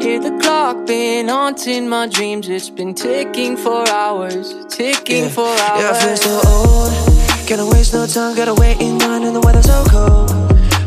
Hear 0.00 0.18
the 0.18 0.38
clock 0.42 0.86
been 0.86 1.28
haunting 1.28 1.88
my 1.88 2.06
dreams. 2.06 2.48
It's 2.48 2.70
been 2.70 2.94
ticking 2.94 3.56
for 3.56 3.86
hours, 3.90 4.54
ticking 4.68 5.24
Yeah. 5.24 5.28
for 5.30 5.46
hours. 5.46 5.80
Yeah, 5.80 5.90
I 5.90 6.00
feel 6.00 6.16
so 6.16 6.40
old. 6.48 7.48
Gotta 7.48 7.66
waste 7.66 7.92
no 7.94 8.06
time, 8.06 8.34
gotta 8.34 8.54
wait 8.54 8.80
in 8.80 8.98
line, 8.98 9.24
and 9.24 9.34
the 9.36 9.40
weather's 9.40 9.66
so 9.66 9.84
cold. 9.90 10.39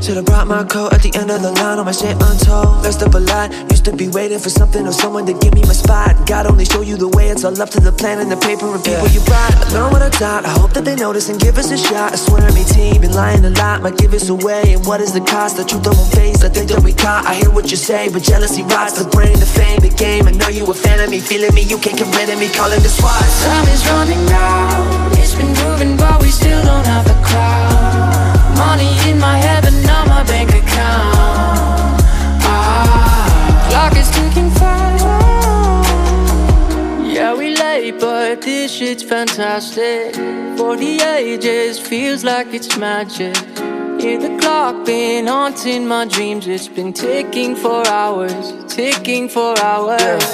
Should've 0.03 0.25
brought 0.25 0.47
my 0.47 0.65
coat 0.65 0.91
at 0.91 1.01
the 1.01 1.15
end 1.15 1.31
of 1.31 1.41
the 1.41 1.55
line, 1.63 1.79
on 1.79 1.85
my 1.85 1.93
shit 1.95 2.11
untold. 2.19 2.83
Messed 2.83 3.01
up 3.03 3.15
a 3.15 3.23
lot, 3.23 3.55
used 3.71 3.85
to 3.85 3.95
be 3.95 4.09
waiting 4.09 4.37
for 4.37 4.49
something 4.49 4.85
or 4.85 4.91
someone 4.91 5.25
to 5.27 5.31
give 5.31 5.55
me 5.55 5.61
my 5.63 5.71
spot. 5.71 6.27
God 6.27 6.45
only 6.45 6.65
show 6.65 6.81
you 6.81 6.97
the 6.97 7.07
way, 7.07 7.31
it's 7.31 7.45
all 7.45 7.55
up 7.55 7.69
to 7.69 7.79
the 7.79 7.93
plan 7.93 8.19
and 8.19 8.29
the 8.29 8.35
paper 8.35 8.67
and 8.67 8.83
people 8.83 9.07
you 9.15 9.23
brought. 9.23 9.55
I 9.55 9.63
learned 9.71 9.93
what 9.95 10.01
I 10.03 10.09
taught, 10.09 10.43
I 10.43 10.51
hope 10.59 10.73
that 10.75 10.83
they 10.83 10.97
notice 10.97 11.29
and 11.29 11.39
give 11.39 11.57
us 11.57 11.71
a 11.71 11.77
shot. 11.77 12.11
I 12.11 12.17
swear 12.19 12.43
me 12.51 12.67
team, 12.67 12.99
been 12.99 13.15
lying 13.15 13.45
a 13.45 13.51
lot, 13.55 13.81
might 13.81 13.95
give 13.95 14.11
us 14.11 14.27
away. 14.27 14.75
And 14.75 14.85
what 14.85 14.99
is 14.99 15.13
the 15.13 15.23
cost? 15.23 15.55
The 15.55 15.63
truth 15.63 15.87
won't 15.87 16.11
face, 16.11 16.43
I 16.43 16.49
think 16.49 16.67
that 16.75 16.83
we 16.83 16.91
caught. 16.91 17.23
I 17.23 17.35
hear 17.35 17.49
what 17.49 17.71
you 17.71 17.77
say, 17.77 18.11
but 18.11 18.23
jealousy 18.23 18.63
rots 18.63 18.99
the 18.99 19.07
brain, 19.07 19.39
the 19.39 19.47
fame, 19.47 19.79
the 19.79 19.87
game. 19.95 20.27
I 20.27 20.31
know 20.31 20.49
you 20.49 20.67
a 20.67 20.73
fan 20.73 20.99
of 20.99 21.11
me, 21.11 21.21
feeling 21.21 21.55
me, 21.55 21.63
you 21.63 21.79
can't 21.79 21.95
get 21.95 22.11
rid 22.11 22.27
of 22.27 22.37
me, 22.43 22.51
calling 22.51 22.83
the 22.83 22.91
SWAT. 22.91 23.23
Time 23.47 23.71
is 23.71 23.87
running 23.87 24.27
out. 24.35 25.15
It's 25.15 25.31
been 25.31 25.47
moving, 25.63 25.95
but 25.95 26.19
we 26.19 26.27
still 26.27 26.59
don't 26.59 26.83
have 26.91 27.07
the 27.07 27.15
crowd. 27.23 28.12
Money 28.57 28.91
in 29.09 29.19
my 29.19 29.37
head, 29.37 29.63
but 29.63 29.73
not 29.85 30.07
my 30.07 30.23
bank 30.23 30.49
account. 30.49 32.01
Ah, 32.45 33.67
clock 33.69 33.95
is 33.97 34.09
ticking 34.11 34.51
fast. 34.51 35.05
Yeah, 37.15 37.33
we 37.35 37.55
late, 37.55 37.99
but 37.99 38.41
this 38.41 38.71
shit's 38.71 39.03
fantastic. 39.03 40.15
For 40.57 40.77
the 40.77 41.01
ages, 41.17 41.79
feels 41.79 42.23
like 42.23 42.53
it's 42.53 42.77
magic. 42.77 43.35
Hear 44.01 44.19
the 44.19 44.37
clock 44.39 44.85
been 44.85 45.27
haunting 45.27 45.87
my 45.87 46.05
dreams. 46.05 46.47
It's 46.47 46.67
been 46.67 46.93
ticking 46.93 47.55
for 47.55 47.87
hours, 47.87 48.53
ticking 48.67 49.29
for 49.29 49.57
hours. 49.59 50.25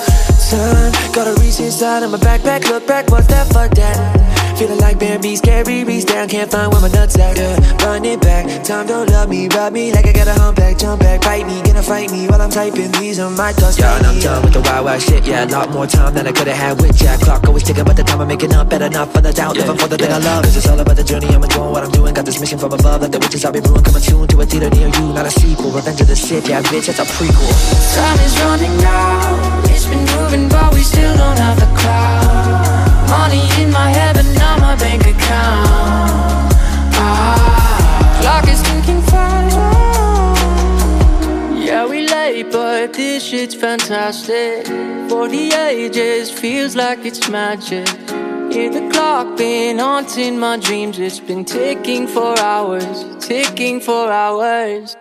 Time, 0.50 0.92
gotta 1.14 1.40
reach 1.42 1.60
inside 1.60 2.02
of 2.04 2.12
my 2.12 2.18
backpack, 2.18 2.68
look 2.70 2.88
back, 2.88 3.10
what's 3.12 3.28
that, 3.28 3.48
fuck 3.54 3.72
that 3.76 4.29
Feeling 4.60 4.80
like 4.80 5.00
Bambi, 5.00 5.38
scary, 5.38 5.86
reach 5.86 6.04
down, 6.04 6.28
can't 6.28 6.52
find 6.52 6.70
where 6.74 6.82
my 6.82 6.90
nuts 6.90 7.18
at, 7.18 7.38
yeah 7.38 7.56
Run 7.86 8.04
it 8.04 8.20
back, 8.20 8.62
time 8.66 8.88
don't 8.88 9.10
love 9.10 9.30
me, 9.30 9.48
rub 9.48 9.72
me 9.72 9.94
like 9.94 10.06
I 10.06 10.12
got 10.12 10.28
a 10.28 10.34
humpback 10.34 10.78
Jump 10.78 11.00
back, 11.00 11.22
bite 11.22 11.48
me, 11.48 11.62
gonna 11.62 11.82
fight 11.82 12.12
me 12.12 12.28
while 12.28 12.42
I'm 12.42 12.50
typing 12.50 12.92
These 13.00 13.20
are 13.20 13.30
my 13.30 13.54
thoughts, 13.54 13.80
yeah, 13.80 13.96
and 13.96 14.06
I'm 14.06 14.20
done 14.20 14.44
with 14.44 14.52
the 14.52 14.60
wild, 14.60 14.84
wild 14.84 15.02
shit, 15.02 15.26
yeah 15.26 15.46
A 15.46 15.48
lot 15.48 15.72
more 15.72 15.88
time 15.88 16.14
than 16.14 16.28
I 16.28 16.34
could've 16.34 16.54
had 16.54 16.76
with 16.82 16.94
Jack 16.98 17.22
Clock. 17.22 17.48
Always 17.48 17.64
ticking, 17.64 17.86
but 17.86 17.96
the 17.96 18.04
time 18.04 18.20
I'm 18.20 18.28
making 18.28 18.54
up 18.54 18.70
Better 18.70 18.90
not 18.90 19.14
for 19.14 19.22
the 19.22 19.32
doubt, 19.32 19.56
living 19.56 19.78
for 19.78 19.88
the 19.88 19.96
thing 19.96 20.12
I 20.12 20.18
love. 20.18 20.44
Cause 20.44 20.58
it's 20.58 20.68
all 20.68 20.78
about 20.78 20.98
the 20.98 21.06
journey, 21.06 21.28
I'm 21.28 21.42
enjoying 21.42 21.72
what 21.72 21.86
I'm 21.86 21.92
doing. 21.92 22.14
Got 22.14 22.26
this 22.26 22.42
mission 22.42 22.60
from 22.60 22.74
above, 22.74 23.02
like 23.02 23.12
the 23.12 23.20
witches 23.20 23.46
I'll 23.46 23.54
be 23.54 23.62
brewing 23.62 23.84
Coming 23.84 24.02
soon 24.02 24.28
to 24.28 24.42
a 24.42 24.46
theater 24.46 24.70
near 24.72 24.90
you, 24.90 25.14
not 25.14 25.26
a 25.26 25.32
sequel. 25.32 25.72
Revenge 25.72 26.02
of 26.02 26.08
the 26.08 26.18
Sith, 26.18 26.50
yeah 26.50 26.62
bitch, 26.64 26.90
it's 26.90 27.00
a 27.00 27.08
prequel. 27.16 27.48
Time 27.96 28.20
is 28.28 28.36
running 28.44 28.84
out. 28.84 29.70
It's 29.72 29.88
been 29.88 30.04
moving, 30.20 30.50
but 30.50 30.74
we 30.74 30.82
still 30.82 31.16
don't 31.16 31.38
have 31.40 31.58
the 31.58 31.70
crowd. 31.80 32.79
Money 33.10 33.44
in 33.62 33.72
my 33.72 33.90
head, 33.90 34.16
but 34.16 34.26
not 34.38 34.60
my 34.62 34.76
bank 34.76 35.02
account. 35.02 36.54
Ah, 36.94 38.20
clock 38.22 38.48
is 38.48 38.62
ticking 38.62 39.02
fast. 39.02 39.58
Yeah, 41.58 41.86
we 41.88 42.08
late, 42.08 42.52
but 42.52 42.94
this 42.94 43.24
shit's 43.24 43.56
fantastic. 43.56 44.68
For 45.10 45.28
the 45.28 45.54
ages, 45.54 46.30
feels 46.32 46.76
like 46.76 47.00
it's 47.04 47.28
magic. 47.30 47.88
Hear 48.52 48.70
the 48.72 48.90
clock 48.92 49.38
been 49.38 49.80
haunting 49.80 50.40
my 50.40 50.58
dreams. 50.58 50.98
It's 51.00 51.20
been 51.20 51.46
ticking 51.46 52.08
for 52.08 52.38
hours, 52.40 53.06
ticking 53.20 53.80
for 53.80 54.12
hours. 54.12 54.96